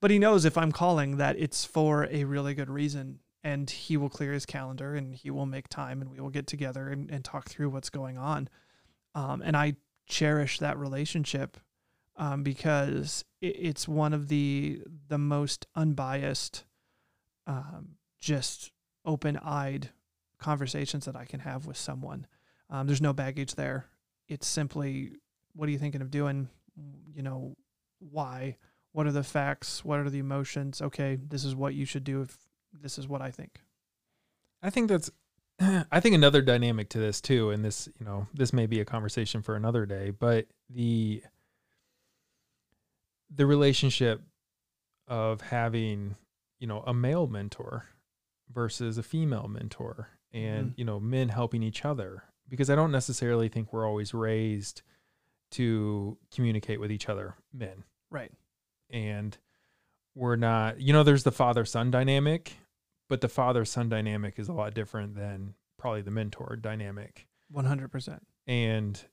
but 0.00 0.10
he 0.10 0.18
knows 0.18 0.44
if 0.44 0.56
I'm 0.56 0.72
calling 0.72 1.18
that 1.18 1.38
it's 1.38 1.64
for 1.64 2.08
a 2.10 2.24
really 2.24 2.54
good 2.54 2.70
reason 2.70 3.20
and 3.44 3.68
he 3.68 3.96
will 3.96 4.08
clear 4.08 4.32
his 4.32 4.46
calendar 4.46 4.94
and 4.94 5.14
he 5.14 5.30
will 5.30 5.46
make 5.46 5.68
time 5.68 6.00
and 6.00 6.10
we 6.10 6.20
will 6.20 6.30
get 6.30 6.46
together 6.46 6.88
and, 6.88 7.10
and 7.10 7.24
talk 7.24 7.48
through 7.48 7.68
what's 7.68 7.90
going 7.90 8.16
on, 8.18 8.48
um, 9.14 9.42
and 9.42 9.56
I 9.56 9.76
cherish 10.08 10.58
that 10.58 10.78
relationship 10.78 11.58
um, 12.16 12.42
because 12.42 13.24
it, 13.40 13.56
it's 13.58 13.88
one 13.88 14.12
of 14.12 14.28
the 14.28 14.82
the 15.08 15.18
most 15.18 15.66
unbiased, 15.74 16.64
um, 17.46 17.96
just 18.18 18.72
open 19.04 19.38
eyed 19.42 19.90
conversations 20.38 21.04
that 21.04 21.16
I 21.16 21.24
can 21.24 21.40
have 21.40 21.66
with 21.66 21.76
someone. 21.76 22.26
Um, 22.70 22.86
there's 22.86 23.00
no 23.00 23.12
baggage 23.12 23.54
there. 23.54 23.86
It's 24.28 24.46
simply, 24.46 25.12
what 25.54 25.68
are 25.68 25.72
you 25.72 25.78
thinking 25.78 26.02
of 26.02 26.10
doing? 26.10 26.48
You 27.14 27.22
know, 27.22 27.56
why? 27.98 28.56
What 28.92 29.06
are 29.06 29.12
the 29.12 29.22
facts? 29.22 29.84
What 29.84 30.00
are 30.00 30.10
the 30.10 30.18
emotions? 30.18 30.82
Okay, 30.82 31.16
this 31.16 31.44
is 31.44 31.54
what 31.54 31.74
you 31.74 31.84
should 31.84 32.04
do 32.04 32.22
if 32.22 32.36
this 32.72 32.98
is 32.98 33.08
what 33.08 33.22
I 33.22 33.30
think. 33.30 33.60
I 34.62 34.70
think 34.70 34.88
that's 34.88 35.10
I 35.90 36.00
think 36.00 36.14
another 36.14 36.42
dynamic 36.42 36.88
to 36.90 36.98
this 36.98 37.20
too, 37.20 37.50
and 37.50 37.64
this, 37.64 37.88
you 37.98 38.04
know, 38.06 38.26
this 38.34 38.52
may 38.52 38.66
be 38.66 38.80
a 38.80 38.84
conversation 38.84 39.42
for 39.42 39.56
another 39.56 39.86
day, 39.86 40.10
but 40.10 40.46
the 40.70 41.22
the 43.34 43.46
relationship 43.46 44.22
of 45.06 45.40
having, 45.42 46.16
you 46.60 46.66
know, 46.66 46.82
a 46.86 46.94
male 46.94 47.26
mentor 47.26 47.86
versus 48.52 48.96
a 48.98 49.02
female 49.02 49.48
mentor 49.48 50.08
and, 50.32 50.70
Mhm. 50.70 50.78
you 50.78 50.84
know, 50.84 50.98
men 50.98 51.28
helping 51.28 51.62
each 51.62 51.84
other 51.84 52.24
because 52.48 52.70
I 52.70 52.74
don't 52.74 52.90
necessarily 52.92 53.48
think 53.48 53.72
we're 53.72 53.86
always 53.86 54.14
raised 54.14 54.80
to 55.50 56.16
communicate 56.30 56.80
with 56.80 56.90
each 56.92 57.08
other, 57.08 57.34
men. 57.52 57.84
Right. 58.10 58.32
and 58.90 59.36
we're 60.14 60.34
not 60.36 60.80
you 60.80 60.94
know 60.94 61.02
there's 61.02 61.24
the 61.24 61.30
father 61.30 61.66
son 61.66 61.90
dynamic 61.90 62.56
but 63.08 63.20
the 63.20 63.28
father 63.28 63.64
son 63.64 63.88
dynamic 63.88 64.38
is 64.38 64.48
a 64.48 64.52
lot 64.52 64.74
different 64.74 65.14
than 65.14 65.54
probably 65.78 66.02
the 66.02 66.10
mentor 66.10 66.56
dynamic. 66.60 67.26
100%. 67.54 68.20
and 68.46 69.04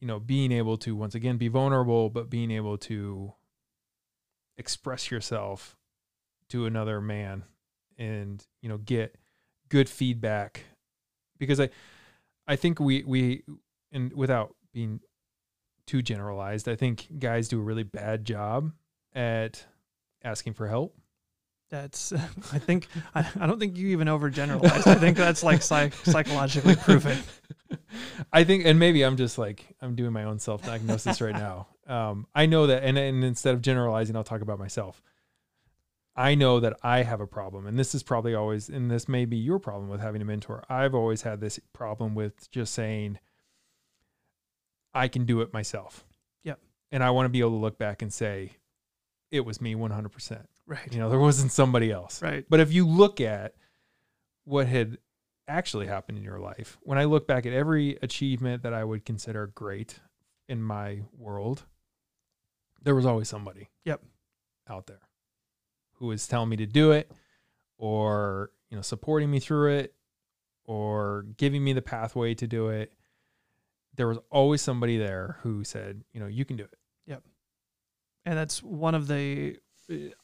you 0.00 0.06
know 0.08 0.18
being 0.18 0.52
able 0.52 0.76
to 0.78 0.96
once 0.96 1.14
again 1.14 1.36
be 1.36 1.48
vulnerable 1.48 2.08
but 2.08 2.30
being 2.30 2.50
able 2.50 2.78
to 2.78 3.32
express 4.56 5.10
yourself 5.10 5.76
to 6.48 6.66
another 6.66 7.00
man 7.00 7.44
and 7.98 8.46
you 8.62 8.68
know 8.68 8.78
get 8.78 9.16
good 9.68 9.88
feedback. 9.88 10.64
Because 11.38 11.60
i 11.60 11.68
i 12.46 12.56
think 12.56 12.80
we 12.80 13.02
we 13.04 13.42
and 13.92 14.12
without 14.14 14.54
being 14.72 15.00
too 15.86 16.00
generalized 16.00 16.68
i 16.68 16.76
think 16.76 17.08
guys 17.18 17.48
do 17.48 17.58
a 17.58 17.62
really 17.62 17.82
bad 17.82 18.24
job 18.24 18.72
at 19.14 19.66
asking 20.22 20.54
for 20.54 20.68
help 20.68 20.96
That's, 21.70 22.12
I 22.52 22.58
think, 22.58 22.88
I, 23.14 23.28
I 23.40 23.46
don't 23.46 23.58
think 23.58 23.76
you 23.76 23.88
even 23.88 24.08
overgeneralized. 24.08 24.86
I 24.86 24.94
think 24.94 25.16
that's 25.16 25.42
like 25.42 25.62
psych, 25.62 25.94
psychologically 25.94 26.76
proven. 26.76 27.18
I 28.32 28.44
think, 28.44 28.64
and 28.64 28.78
maybe 28.78 29.04
I'm 29.04 29.16
just 29.16 29.38
like 29.38 29.64
I'm 29.80 29.94
doing 29.94 30.12
my 30.12 30.24
own 30.24 30.38
self 30.38 30.64
diagnosis 30.64 31.20
right 31.20 31.34
now. 31.34 31.68
Um, 31.86 32.26
I 32.34 32.46
know 32.46 32.68
that, 32.68 32.82
and, 32.82 32.96
and 32.96 33.22
instead 33.22 33.52
of 33.52 33.60
generalizing, 33.60 34.16
I'll 34.16 34.24
talk 34.24 34.40
about 34.40 34.58
myself. 34.58 35.02
I 36.16 36.34
know 36.34 36.58
that 36.60 36.78
I 36.82 37.02
have 37.02 37.20
a 37.20 37.26
problem, 37.26 37.66
and 37.66 37.78
this 37.78 37.94
is 37.94 38.02
probably 38.02 38.34
always, 38.34 38.70
and 38.70 38.90
this 38.90 39.06
may 39.06 39.26
be 39.26 39.36
your 39.36 39.58
problem 39.58 39.90
with 39.90 40.00
having 40.00 40.22
a 40.22 40.24
mentor. 40.24 40.64
I've 40.70 40.94
always 40.94 41.20
had 41.20 41.42
this 41.42 41.60
problem 41.74 42.14
with 42.14 42.50
just 42.50 42.72
saying, 42.72 43.18
I 44.94 45.08
can 45.08 45.26
do 45.26 45.42
it 45.42 45.52
myself. 45.52 46.06
Yep. 46.44 46.60
And 46.90 47.04
I 47.04 47.10
want 47.10 47.26
to 47.26 47.28
be 47.28 47.40
able 47.40 47.50
to 47.50 47.56
look 47.56 47.76
back 47.76 48.00
and 48.00 48.10
say, 48.10 48.52
it 49.30 49.44
was 49.44 49.60
me 49.60 49.74
100%. 49.74 50.46
Right. 50.66 50.92
You 50.92 50.98
know, 50.98 51.10
there 51.10 51.18
wasn't 51.18 51.52
somebody 51.52 51.90
else. 51.90 52.22
Right. 52.22 52.44
But 52.48 52.60
if 52.60 52.72
you 52.72 52.86
look 52.86 53.20
at 53.20 53.54
what 54.44 54.66
had 54.66 54.98
actually 55.46 55.86
happened 55.86 56.18
in 56.18 56.24
your 56.24 56.38
life, 56.38 56.78
when 56.82 56.98
I 56.98 57.04
look 57.04 57.26
back 57.26 57.44
at 57.46 57.52
every 57.52 57.98
achievement 58.02 58.62
that 58.62 58.72
I 58.72 58.84
would 58.84 59.04
consider 59.04 59.46
great 59.48 60.00
in 60.48 60.62
my 60.62 61.00
world, 61.16 61.64
there 62.82 62.94
was 62.94 63.06
always 63.06 63.28
somebody. 63.28 63.68
Yep. 63.84 64.02
Out 64.68 64.86
there 64.86 65.00
who 65.98 66.06
was 66.06 66.26
telling 66.26 66.48
me 66.48 66.56
to 66.56 66.66
do 66.66 66.92
it 66.92 67.10
or, 67.76 68.50
you 68.70 68.76
know, 68.76 68.82
supporting 68.82 69.30
me 69.30 69.40
through 69.40 69.74
it 69.74 69.94
or 70.64 71.26
giving 71.36 71.62
me 71.62 71.74
the 71.74 71.82
pathway 71.82 72.34
to 72.34 72.46
do 72.46 72.68
it. 72.68 72.92
There 73.96 74.08
was 74.08 74.18
always 74.30 74.62
somebody 74.62 74.96
there 74.96 75.36
who 75.42 75.62
said, 75.64 76.02
you 76.12 76.20
know, 76.20 76.26
you 76.26 76.44
can 76.44 76.56
do 76.56 76.64
it. 76.64 76.74
Yep. 77.06 77.22
And 78.24 78.38
that's 78.38 78.62
one 78.62 78.94
of 78.94 79.06
the 79.06 79.58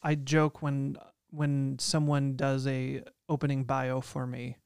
i 0.03 0.15
joke 0.15 0.63
when 0.63 0.97
when 1.31 1.77
someone 1.79 2.35
does 2.37 2.67
a 2.67 3.03
opening 3.29 3.65
bio 3.65 4.01
for 4.01 4.27
me 4.27 4.57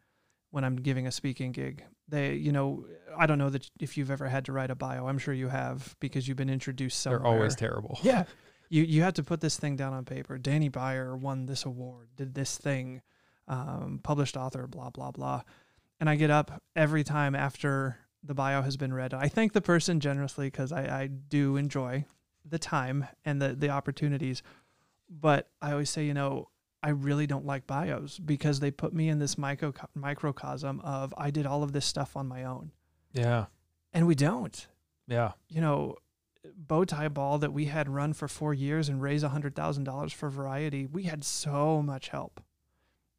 when 0.51 0.65
i'm 0.65 0.77
giving 0.77 1.07
a 1.07 1.13
speaking 1.13 1.53
gig. 1.53 1.85
They 2.09 2.35
you 2.35 2.53
know 2.53 2.85
i 3.17 3.27
don't 3.27 3.39
know 3.39 3.51
that 3.51 3.69
if 3.81 3.97
you've 3.97 4.11
ever 4.11 4.29
had 4.29 4.45
to 4.47 4.53
write 4.53 4.71
a 4.71 4.75
bio. 4.75 5.07
I'm 5.07 5.19
sure 5.19 5.33
you 5.35 5.49
have 5.49 5.97
because 6.01 6.29
you've 6.29 6.37
been 6.37 6.51
introduced 6.51 7.01
somewhere. 7.01 7.21
They're 7.21 7.29
always 7.29 7.55
terrible. 7.57 7.99
yeah. 8.03 8.25
You 8.71 8.83
you 8.83 9.03
have 9.03 9.15
to 9.15 9.23
put 9.23 9.41
this 9.41 9.59
thing 9.59 9.77
down 9.77 9.93
on 9.93 10.05
paper. 10.07 10.39
Danny 10.39 10.69
Beyer 10.71 11.15
won 11.15 11.47
this 11.47 11.65
award 11.67 12.09
did 12.17 12.35
this 12.35 12.57
thing 12.57 13.03
um, 13.47 14.01
published 14.03 14.37
author 14.39 14.67
blah 14.67 14.91
blah 14.91 15.11
blah. 15.11 15.43
And 16.01 16.09
i 16.11 16.17
get 16.17 16.31
up 16.31 16.63
every 16.75 17.05
time 17.05 17.35
after 17.35 17.99
the 18.23 18.35
bio 18.35 18.63
has 18.63 18.77
been 18.79 18.93
read. 18.93 19.13
I 19.13 19.29
thank 19.29 19.53
the 19.53 19.61
person 19.61 20.01
generously 20.01 20.47
because 20.47 20.73
I, 20.73 21.03
I 21.03 21.07
do 21.09 21.57
enjoy 21.57 22.07
the 22.45 22.59
time 22.59 23.07
and 23.25 23.41
the 23.41 23.49
the 23.55 23.69
opportunities 23.69 24.43
but 25.09 25.51
i 25.63 25.73
always 25.73 25.91
say 25.91 26.05
you 26.05 26.15
know 26.15 26.49
i 26.83 26.91
really 26.91 27.27
don't 27.27 27.47
like 27.47 27.67
bios 27.67 28.19
because 28.19 28.61
they 28.61 28.71
put 28.71 28.93
me 28.93 29.09
in 29.09 29.19
this 29.19 29.37
micro 29.39 29.73
microcosm 29.95 30.81
of 30.81 31.13
i 31.19 31.31
did 31.31 31.47
all 31.47 31.63
of 31.63 31.73
this 31.73 31.87
stuff 31.87 32.17
on 32.17 32.27
my 32.27 32.45
own 32.45 32.71
Yeah. 33.13 33.47
and 33.93 34.07
we 34.07 34.15
don't 34.15 34.67
Yeah. 35.07 35.33
you 35.49 35.61
know, 35.61 35.97
bow 36.57 36.85
tie 36.85 37.09
ball 37.09 37.39
that 37.39 37.53
we 37.53 37.67
had 37.67 37.89
run 37.89 38.13
for 38.13 38.29
four 38.29 38.53
years 38.55 38.89
and 38.89 39.01
raise 39.01 39.23
a 39.23 39.29
hundred 39.31 39.55
thousand 39.55 39.85
dollars 39.85 40.13
for 40.13 40.29
variety. 40.31 40.85
We 40.87 41.05
had 41.05 41.25
so 41.25 41.81
much 41.83 42.09
help, 42.09 42.41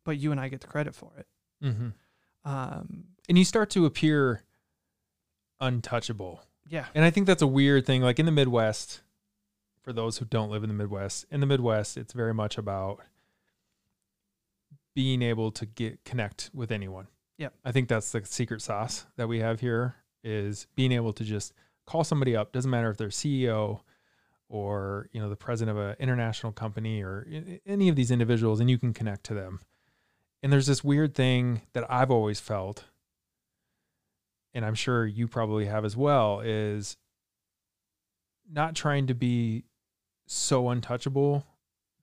but 0.04 0.18
you 0.18 0.32
and 0.32 0.40
I 0.40 0.48
get 0.48 0.62
the 0.62 0.68
credit 0.68 0.94
for 0.96 1.12
it. 1.18 1.28
Mm-hmm. 1.64 1.90
Um, 2.52 3.06
And 3.28 3.38
you 3.38 3.44
start 3.46 3.70
to 3.72 3.86
appear 3.86 4.44
untouchable. 5.60 6.42
yeah, 6.68 6.86
And 6.94 7.04
I 7.06 7.10
think 7.10 7.28
that's 7.28 7.42
a 7.42 7.48
weird 7.48 7.86
thing. 7.86 8.02
Like 8.02 8.20
in 8.20 8.26
the 8.26 8.32
Midwest, 8.32 9.02
for 9.86 9.94
those 9.94 10.18
who 10.18 10.26
don't 10.26 10.50
live 10.50 10.64
in 10.64 10.68
the 10.68 10.74
Midwest. 10.74 11.26
In 11.32 11.40
the 11.40 11.46
Midwest, 11.46 11.96
it's 11.96 12.12
very 12.12 12.34
much 12.34 12.58
about 12.58 13.02
being 14.96 15.22
able 15.22 15.52
to 15.52 15.66
get 15.66 16.04
connect 16.04 16.50
with 16.54 16.72
anyone. 16.72 17.08
Yep. 17.38 17.54
I 17.64 17.72
think 17.72 17.88
that's 17.88 18.12
the 18.12 18.26
secret 18.26 18.62
sauce 18.62 19.06
that 19.16 19.28
we 19.28 19.40
have 19.40 19.60
here 19.60 19.96
is 20.24 20.66
being 20.76 20.92
able 20.92 21.14
to 21.14 21.24
just 21.24 21.54
call 21.86 22.04
somebody 22.04 22.36
up. 22.36 22.52
Doesn't 22.52 22.72
matter 22.72 22.90
if 22.90 22.98
they're 22.98 23.10
CEO 23.10 23.82
or 24.50 25.08
you 25.12 25.22
know 25.22 25.30
the 25.30 25.36
president 25.36 25.78
of 25.78 25.84
an 25.84 25.96
international 26.00 26.52
company 26.52 27.04
or 27.04 27.28
any 27.66 27.88
of 27.88 27.96
these 27.96 28.10
individuals, 28.10 28.60
and 28.60 28.70
you 28.70 28.80
can 28.80 28.92
connect 28.92 29.24
to 29.26 29.36
them. 29.36 29.60
And 30.42 30.52
there's 30.52 30.68
this 30.68 30.84
weird 30.84 31.14
thing 31.14 31.62
that 31.74 31.90
I've 31.92 32.12
always 32.12 32.40
felt, 32.40 32.86
and 34.54 34.66
I'm 34.66 34.76
sure 34.76 35.06
you 35.06 35.28
probably 35.28 35.66
have 35.66 35.86
as 35.86 35.96
well, 35.96 36.40
is 36.40 36.98
not 38.52 38.76
trying 38.76 39.08
to 39.08 39.14
be 39.14 39.66
so 40.28 40.70
untouchable 40.70 41.46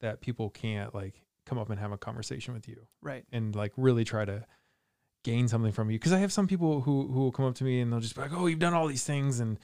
that 0.01 0.21
people 0.21 0.51
can't 0.51 0.95
like 0.95 1.15
come 1.47 1.59
up 1.59 1.71
and 1.71 1.79
have 1.81 1.93
a 1.93 1.99
conversation 1.99 2.55
with 2.55 2.69
you 2.69 2.87
Right. 3.01 3.25
and 3.33 3.55
like 3.55 3.73
really 3.77 4.05
try 4.05 4.25
to 4.25 4.45
gain 5.25 5.47
something 5.49 5.71
from 5.73 5.91
you 5.91 5.99
because 5.99 6.13
i 6.13 6.19
have 6.19 6.33
some 6.33 6.47
people 6.49 6.81
who 6.81 7.07
who 7.09 7.21
will 7.21 7.33
come 7.33 7.45
up 7.45 7.55
to 7.57 7.65
me 7.65 7.81
and 7.81 7.93
they'll 7.93 8.01
just 8.01 8.15
be 8.17 8.21
like 8.23 8.33
oh 8.35 8.47
you've 8.47 8.59
done 8.59 8.75
all 8.75 8.87
these 8.89 9.05
things 9.05 9.39
and 9.41 9.59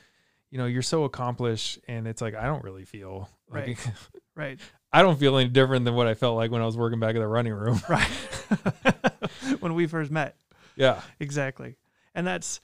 you 0.50 0.58
know 0.58 0.66
you're 0.66 0.82
so 0.82 1.04
accomplished 1.04 1.78
and 1.88 2.06
it's 2.06 2.20
like 2.22 2.34
i 2.34 2.44
don't 2.46 2.62
really 2.64 2.84
feel 2.84 3.28
like 3.50 3.66
Right. 3.66 3.78
Right. 4.36 4.60
i 4.92 5.02
don't 5.02 5.18
feel 5.18 5.36
any 5.36 5.48
different 5.48 5.84
than 5.84 5.94
what 5.94 6.06
i 6.06 6.14
felt 6.14 6.36
like 6.36 6.50
when 6.52 6.62
i 6.62 6.64
was 6.66 6.76
working 6.76 7.00
back 7.00 7.14
in 7.16 7.20
the 7.20 7.26
running 7.26 7.52
room 7.54 7.80
Right. 7.88 8.08
when 9.60 9.74
we 9.74 9.86
first 9.86 10.10
met. 10.10 10.36
yeah 10.76 11.00
Exactly. 11.20 11.76
And 12.14 12.26
that's 12.26 12.60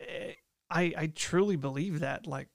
eh, 0.00 0.32
I 0.70 0.92
I 0.96 1.06
truly 1.14 1.56
believe 1.56 2.00
that 2.00 2.26
like 2.26 2.48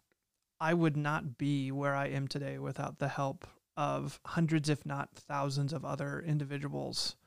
I 0.63 0.73
would 0.73 0.95
not 0.95 1.37
be 1.37 1.73
where 1.73 1.93
I 1.93 2.07
am 2.07 2.29
today 2.29 2.57
without 2.57 2.97
the 2.97 3.09
help 3.09 3.45
of 3.75 4.21
hundreds 4.25 4.69
if 4.69 4.85
not 4.85 5.09
thousands 5.13 5.73
of 5.73 5.83
other 5.83 6.23
individuals 6.25 7.17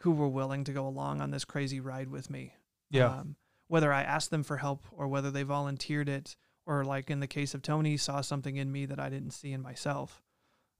who 0.00 0.12
were 0.12 0.28
willing 0.28 0.64
to 0.64 0.72
go 0.72 0.86
along 0.88 1.20
on 1.20 1.30
this 1.30 1.44
crazy 1.44 1.78
ride 1.78 2.08
with 2.08 2.30
me. 2.30 2.54
yeah 2.90 3.08
Um, 3.08 3.36
whether 3.68 3.92
I 3.92 4.02
asked 4.02 4.30
them 4.30 4.42
for 4.42 4.56
help 4.56 4.86
or 4.90 5.08
whether 5.08 5.30
they 5.30 5.42
volunteered 5.42 6.08
it, 6.08 6.36
or 6.64 6.86
like 6.86 7.10
in 7.10 7.20
the 7.20 7.26
case 7.26 7.52
of 7.52 7.60
Tony, 7.60 7.98
saw 7.98 8.22
something 8.22 8.56
in 8.56 8.72
me 8.72 8.86
that 8.86 8.98
I 8.98 9.10
didn't 9.10 9.32
see 9.32 9.52
in 9.52 9.60
myself. 9.60 10.22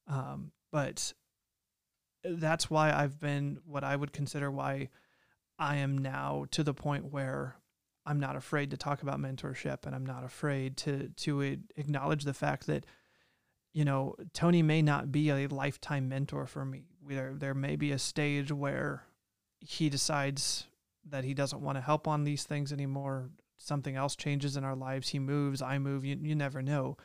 Um, 0.07 0.53
but 0.73 1.13
that's 2.25 2.71
why 2.71 2.95
I've 2.95 3.21
been 3.21 3.59
what 3.67 3.85
I 3.85 3.95
would 3.95 4.15
consider 4.15 4.51
why 4.51 4.89
I 5.59 5.77
am 5.77 5.99
now 5.99 6.47
to 6.53 6.65
the 6.65 6.75
point 6.75 7.13
where 7.13 7.57
I'm 8.07 8.21
not 8.21 8.37
afraid 8.37 8.71
to 8.71 8.77
talk 8.77 9.03
about 9.03 9.19
mentorship 9.21 9.85
and 9.85 9.95
I'm 9.95 10.07
not 10.07 10.25
afraid 10.25 10.77
to 10.79 11.09
to 11.09 11.41
acknowledge 11.77 12.25
the 12.25 12.35
fact 12.35 12.67
that 12.69 12.87
you 13.73 13.85
know 13.85 14.15
Tony 14.33 14.63
may 14.63 14.81
not 14.81 15.11
be 15.11 15.31
a 15.31 15.49
lifetime 15.49 16.09
mentor 16.09 16.47
for 16.47 16.65
me. 16.65 16.85
There 17.07 17.35
there 17.35 17.55
may 17.55 17.77
be 17.77 17.91
a 17.91 17.99
stage 17.99 18.53
where 18.53 19.05
he 19.61 19.89
decides 19.89 20.67
that 21.09 21.25
he 21.25 21.35
doesn't 21.35 21.61
want 21.61 21.77
to 21.77 21.83
help 21.83 22.07
on 22.07 22.25
these 22.25 22.45
things 22.45 22.73
anymore. 22.73 23.31
Something 23.59 23.97
else 23.97 24.17
changes 24.17 24.57
in 24.57 24.65
our 24.65 24.77
lives. 24.77 25.09
He 25.09 25.19
moves, 25.19 25.61
I 25.61 25.79
move. 25.79 26.05
You 26.05 26.17
you 26.23 26.35
never 26.35 26.63
know. 26.63 26.97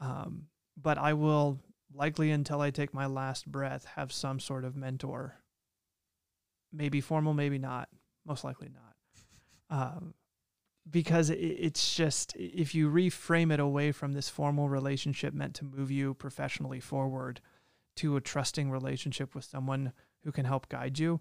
Um, 0.00 0.46
but 0.80 0.98
I 0.98 1.12
will 1.12 1.60
likely 1.94 2.30
until 2.30 2.60
I 2.60 2.70
take 2.70 2.94
my 2.94 3.06
last 3.06 3.46
breath 3.46 3.84
have 3.96 4.12
some 4.12 4.40
sort 4.40 4.64
of 4.64 4.76
mentor. 4.76 5.36
Maybe 6.72 7.00
formal, 7.00 7.34
maybe 7.34 7.58
not. 7.58 7.88
Most 8.24 8.44
likely 8.44 8.68
not. 8.68 8.94
Um, 9.70 10.14
because 10.88 11.30
it's 11.30 11.94
just 11.94 12.34
if 12.36 12.74
you 12.74 12.90
reframe 12.90 13.52
it 13.52 13.60
away 13.60 13.92
from 13.92 14.12
this 14.12 14.28
formal 14.28 14.68
relationship 14.68 15.34
meant 15.34 15.54
to 15.54 15.64
move 15.64 15.90
you 15.90 16.14
professionally 16.14 16.80
forward 16.80 17.40
to 17.96 18.16
a 18.16 18.20
trusting 18.20 18.70
relationship 18.70 19.34
with 19.34 19.44
someone 19.44 19.92
who 20.24 20.32
can 20.32 20.44
help 20.44 20.68
guide 20.68 20.98
you 20.98 21.20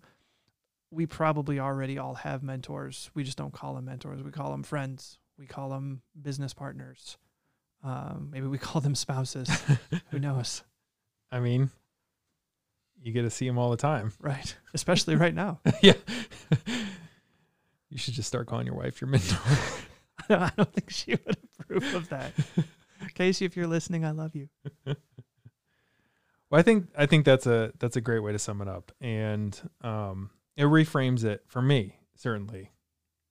we 0.92 1.06
probably 1.06 1.60
already 1.60 1.98
all 1.98 2.16
have 2.16 2.42
mentors. 2.44 3.12
We 3.14 3.24
just 3.24 3.38
don't 3.38 3.54
call 3.54 3.76
them 3.76 3.86
mentors. 3.86 4.24
We 4.24 4.32
call 4.32 4.52
them 4.52 4.64
friends. 4.64 5.20
We 5.38 5.46
call 5.46 5.70
them 5.70 6.02
business 6.20 6.54
partners. 6.54 7.18
Um, 7.84 8.30
maybe 8.32 8.48
we 8.48 8.58
call 8.58 8.82
them 8.82 8.96
spouses. 8.96 9.50
Who 10.12 10.20
knows? 10.20 10.64
I 11.32 11.40
mean 11.40 11.70
you 13.02 13.14
get 13.14 13.22
to 13.22 13.30
see 13.30 13.48
them 13.48 13.58
all 13.58 13.70
the 13.70 13.78
time. 13.78 14.12
Right. 14.20 14.56
Especially 14.74 15.16
right 15.16 15.34
now. 15.34 15.60
Yeah 15.82 15.94
you 17.90 17.98
should 17.98 18.14
just 18.14 18.28
start 18.28 18.48
calling 18.48 18.66
your 18.66 18.76
wife 18.76 19.02
your 19.02 19.10
mentor 19.10 19.38
i 20.30 20.52
don't 20.58 20.74
think 20.74 20.90
she 20.90 21.12
would 21.12 21.38
approve 21.60 21.94
of 21.96 22.10
that 22.10 22.34
casey 23.16 23.46
if 23.46 23.56
you're 23.58 23.68
listening 23.68 24.06
i 24.06 24.12
love 24.12 24.36
you 24.36 24.48
Well, 26.52 26.60
I 26.60 26.64
think 26.64 26.88
I 26.98 27.06
think 27.06 27.26
that's 27.26 27.46
a 27.46 27.72
that's 27.78 27.96
a 27.96 28.02
great 28.02 28.22
way 28.22 28.32
to 28.32 28.40
sum 28.40 28.60
it 28.62 28.68
up, 28.68 28.92
and 29.00 29.60
um, 29.82 30.32
it 30.58 30.64
reframes 30.64 31.24
it 31.24 31.44
for 31.48 31.62
me 31.62 31.98
certainly. 32.16 32.72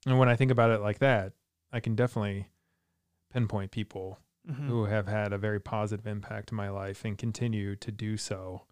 And 0.06 0.18
when 0.20 0.28
I 0.28 0.36
think 0.36 0.52
about 0.52 0.70
it 0.70 0.80
like 0.80 1.00
that, 1.00 1.32
I 1.72 1.80
can 1.80 1.96
definitely 1.96 2.48
pinpoint 3.32 3.70
people 3.72 4.18
Mhm. 4.48 4.66
who 4.68 4.84
have 4.84 5.08
had 5.08 5.32
a 5.32 5.38
very 5.38 5.60
positive 5.60 6.06
impact 6.06 6.52
in 6.52 6.56
my 6.56 6.70
life 6.70 7.04
and 7.04 7.18
continue 7.18 7.74
to 7.76 7.90
do 7.92 8.16
so. 8.16 8.62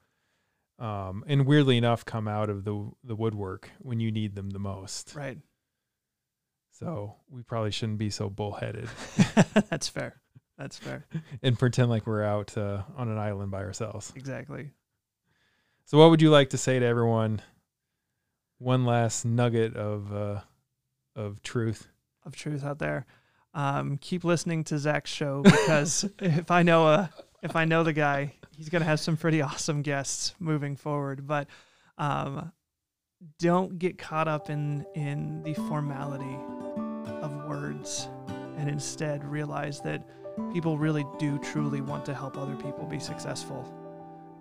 Um, 0.78 1.22
and 1.26 1.44
weirdly 1.44 1.76
enough, 1.76 2.04
come 2.04 2.28
out 2.28 2.48
of 2.48 2.62
the 2.64 2.92
the 3.02 3.16
woodwork 3.16 3.70
when 3.80 3.98
you 3.98 4.12
need 4.12 4.36
them 4.36 4.50
the 4.50 4.60
most. 4.60 5.14
right 5.16 5.38
So 6.78 7.16
we 7.30 7.42
probably 7.42 7.70
shouldn't 7.70 7.98
be 7.98 8.10
so 8.10 8.28
bullheaded 8.28 8.88
that's 9.70 9.88
fair 9.88 10.20
that's 10.58 10.76
fair 10.76 11.06
and 11.42 11.58
pretend 11.58 11.88
like 11.88 12.06
we're 12.06 12.22
out 12.22 12.56
uh, 12.58 12.82
on 12.96 13.08
an 13.08 13.18
island 13.18 13.50
by 13.50 13.62
ourselves. 13.62 14.12
exactly 14.14 14.72
So, 15.86 15.98
what 15.98 16.10
would 16.10 16.20
you 16.20 16.30
like 16.30 16.50
to 16.50 16.58
say 16.58 16.78
to 16.78 16.84
everyone? 16.84 17.40
One 18.58 18.84
last 18.84 19.24
nugget 19.24 19.76
of 19.76 20.12
uh, 20.12 20.40
of 21.14 21.42
truth. 21.42 21.86
of 22.24 22.34
truth 22.34 22.64
out 22.64 22.78
there. 22.78 23.06
Um, 23.54 23.96
keep 23.98 24.24
listening 24.24 24.64
to 24.64 24.78
Zach's 24.78 25.10
show 25.10 25.42
because 25.42 26.04
if 26.20 26.50
I 26.50 26.62
know 26.62 26.86
a 26.88 27.10
if 27.42 27.56
I 27.56 27.64
know 27.64 27.84
the 27.84 27.92
guy, 27.92 28.34
he's 28.56 28.68
gonna 28.68 28.84
have 28.84 29.00
some 29.00 29.16
pretty 29.16 29.40
awesome 29.42 29.82
guests 29.82 30.34
moving 30.40 30.76
forward. 30.76 31.26
But 31.26 31.46
um, 31.96 32.52
don't 33.38 33.78
get 33.78 33.96
caught 33.96 34.28
up 34.28 34.50
in 34.50 34.84
in 34.94 35.42
the 35.42 35.54
formality 35.54 36.36
words, 37.56 38.08
and 38.58 38.68
instead 38.68 39.24
realize 39.24 39.80
that 39.80 40.02
people 40.52 40.76
really 40.78 41.04
do 41.18 41.38
truly 41.38 41.80
want 41.80 42.04
to 42.04 42.14
help 42.14 42.36
other 42.36 42.56
people 42.56 42.84
be 42.84 42.98
successful. 42.98 43.64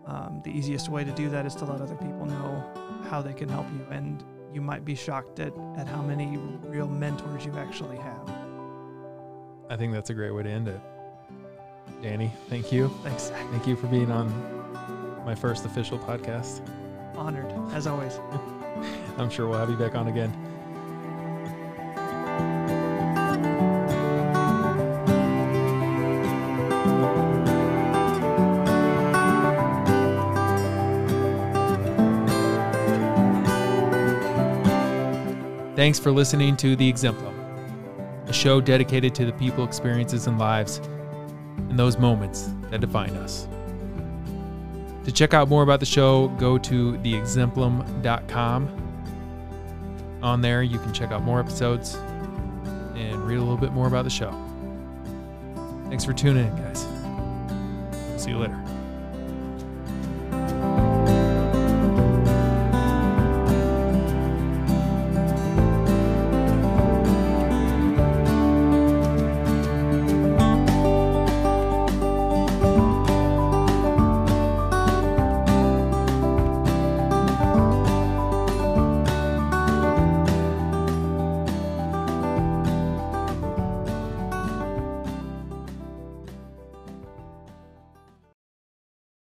Um, 0.05 0.41
the 0.43 0.51
easiest 0.51 0.89
way 0.89 1.03
to 1.03 1.11
do 1.11 1.29
that 1.29 1.45
is 1.45 1.55
to 1.55 1.65
let 1.65 1.81
other 1.81 1.95
people 1.95 2.25
know 2.25 2.63
how 3.09 3.21
they 3.21 3.33
can 3.33 3.49
help 3.49 3.65
you, 3.71 3.85
and 3.89 4.23
you 4.53 4.61
might 4.61 4.85
be 4.85 4.95
shocked 4.95 5.39
at, 5.39 5.53
at 5.77 5.87
how 5.87 6.01
many 6.01 6.37
real 6.63 6.87
mentors 6.87 7.45
you 7.45 7.53
actually 7.57 7.97
have. 7.97 8.29
I 9.69 9.75
think 9.75 9.93
that's 9.93 10.09
a 10.09 10.13
great 10.13 10.31
way 10.31 10.43
to 10.43 10.49
end 10.49 10.67
it. 10.67 10.79
Danny, 12.01 12.31
thank 12.49 12.71
you. 12.71 12.89
Thanks, 13.03 13.29
Thank 13.29 13.65
you 13.67 13.75
for 13.75 13.87
being 13.87 14.11
on 14.11 14.27
my 15.25 15.33
first 15.33 15.65
official 15.65 15.97
podcast. 15.97 16.61
Honored, 17.15 17.51
as 17.73 17.87
always. 17.87 18.19
I'm 19.17 19.29
sure 19.29 19.47
we'll 19.47 19.57
have 19.57 19.69
you 19.69 19.77
back 19.77 19.95
on 19.95 20.07
again. 20.07 20.44
Thanks 35.75 35.99
for 35.99 36.11
listening 36.11 36.55
to 36.57 36.77
The 36.77 36.87
Exemplum, 36.87 37.35
a 38.27 38.33
show 38.33 38.61
dedicated 38.61 39.13
to 39.15 39.25
the 39.25 39.33
people, 39.33 39.65
experiences, 39.65 40.25
and 40.25 40.39
lives 40.39 40.77
and 41.57 41.77
those 41.77 41.97
moments 41.97 42.49
that 42.69 42.79
define 42.79 43.09
us. 43.17 43.49
To 45.03 45.11
check 45.11 45.33
out 45.33 45.49
more 45.49 45.63
about 45.63 45.81
the 45.81 45.85
show, 45.85 46.29
go 46.39 46.57
to 46.57 46.93
theexemplum.com. 46.93 48.81
On 50.23 50.41
there, 50.41 50.63
you 50.63 50.79
can 50.79 50.93
check 50.93 51.11
out 51.11 51.21
more 51.23 51.41
episodes 51.41 51.95
and 52.95 53.15
read 53.27 53.37
a 53.37 53.41
little 53.41 53.57
bit 53.57 53.73
more 53.73 53.87
about 53.87 54.05
the 54.05 54.09
show. 54.09 54.31
Thanks 55.89 56.05
for 56.05 56.13
tuning 56.13 56.47
in, 56.47 56.55
guys. 56.55 56.87
See 58.21 58.31
you 58.31 58.37
later. 58.37 58.64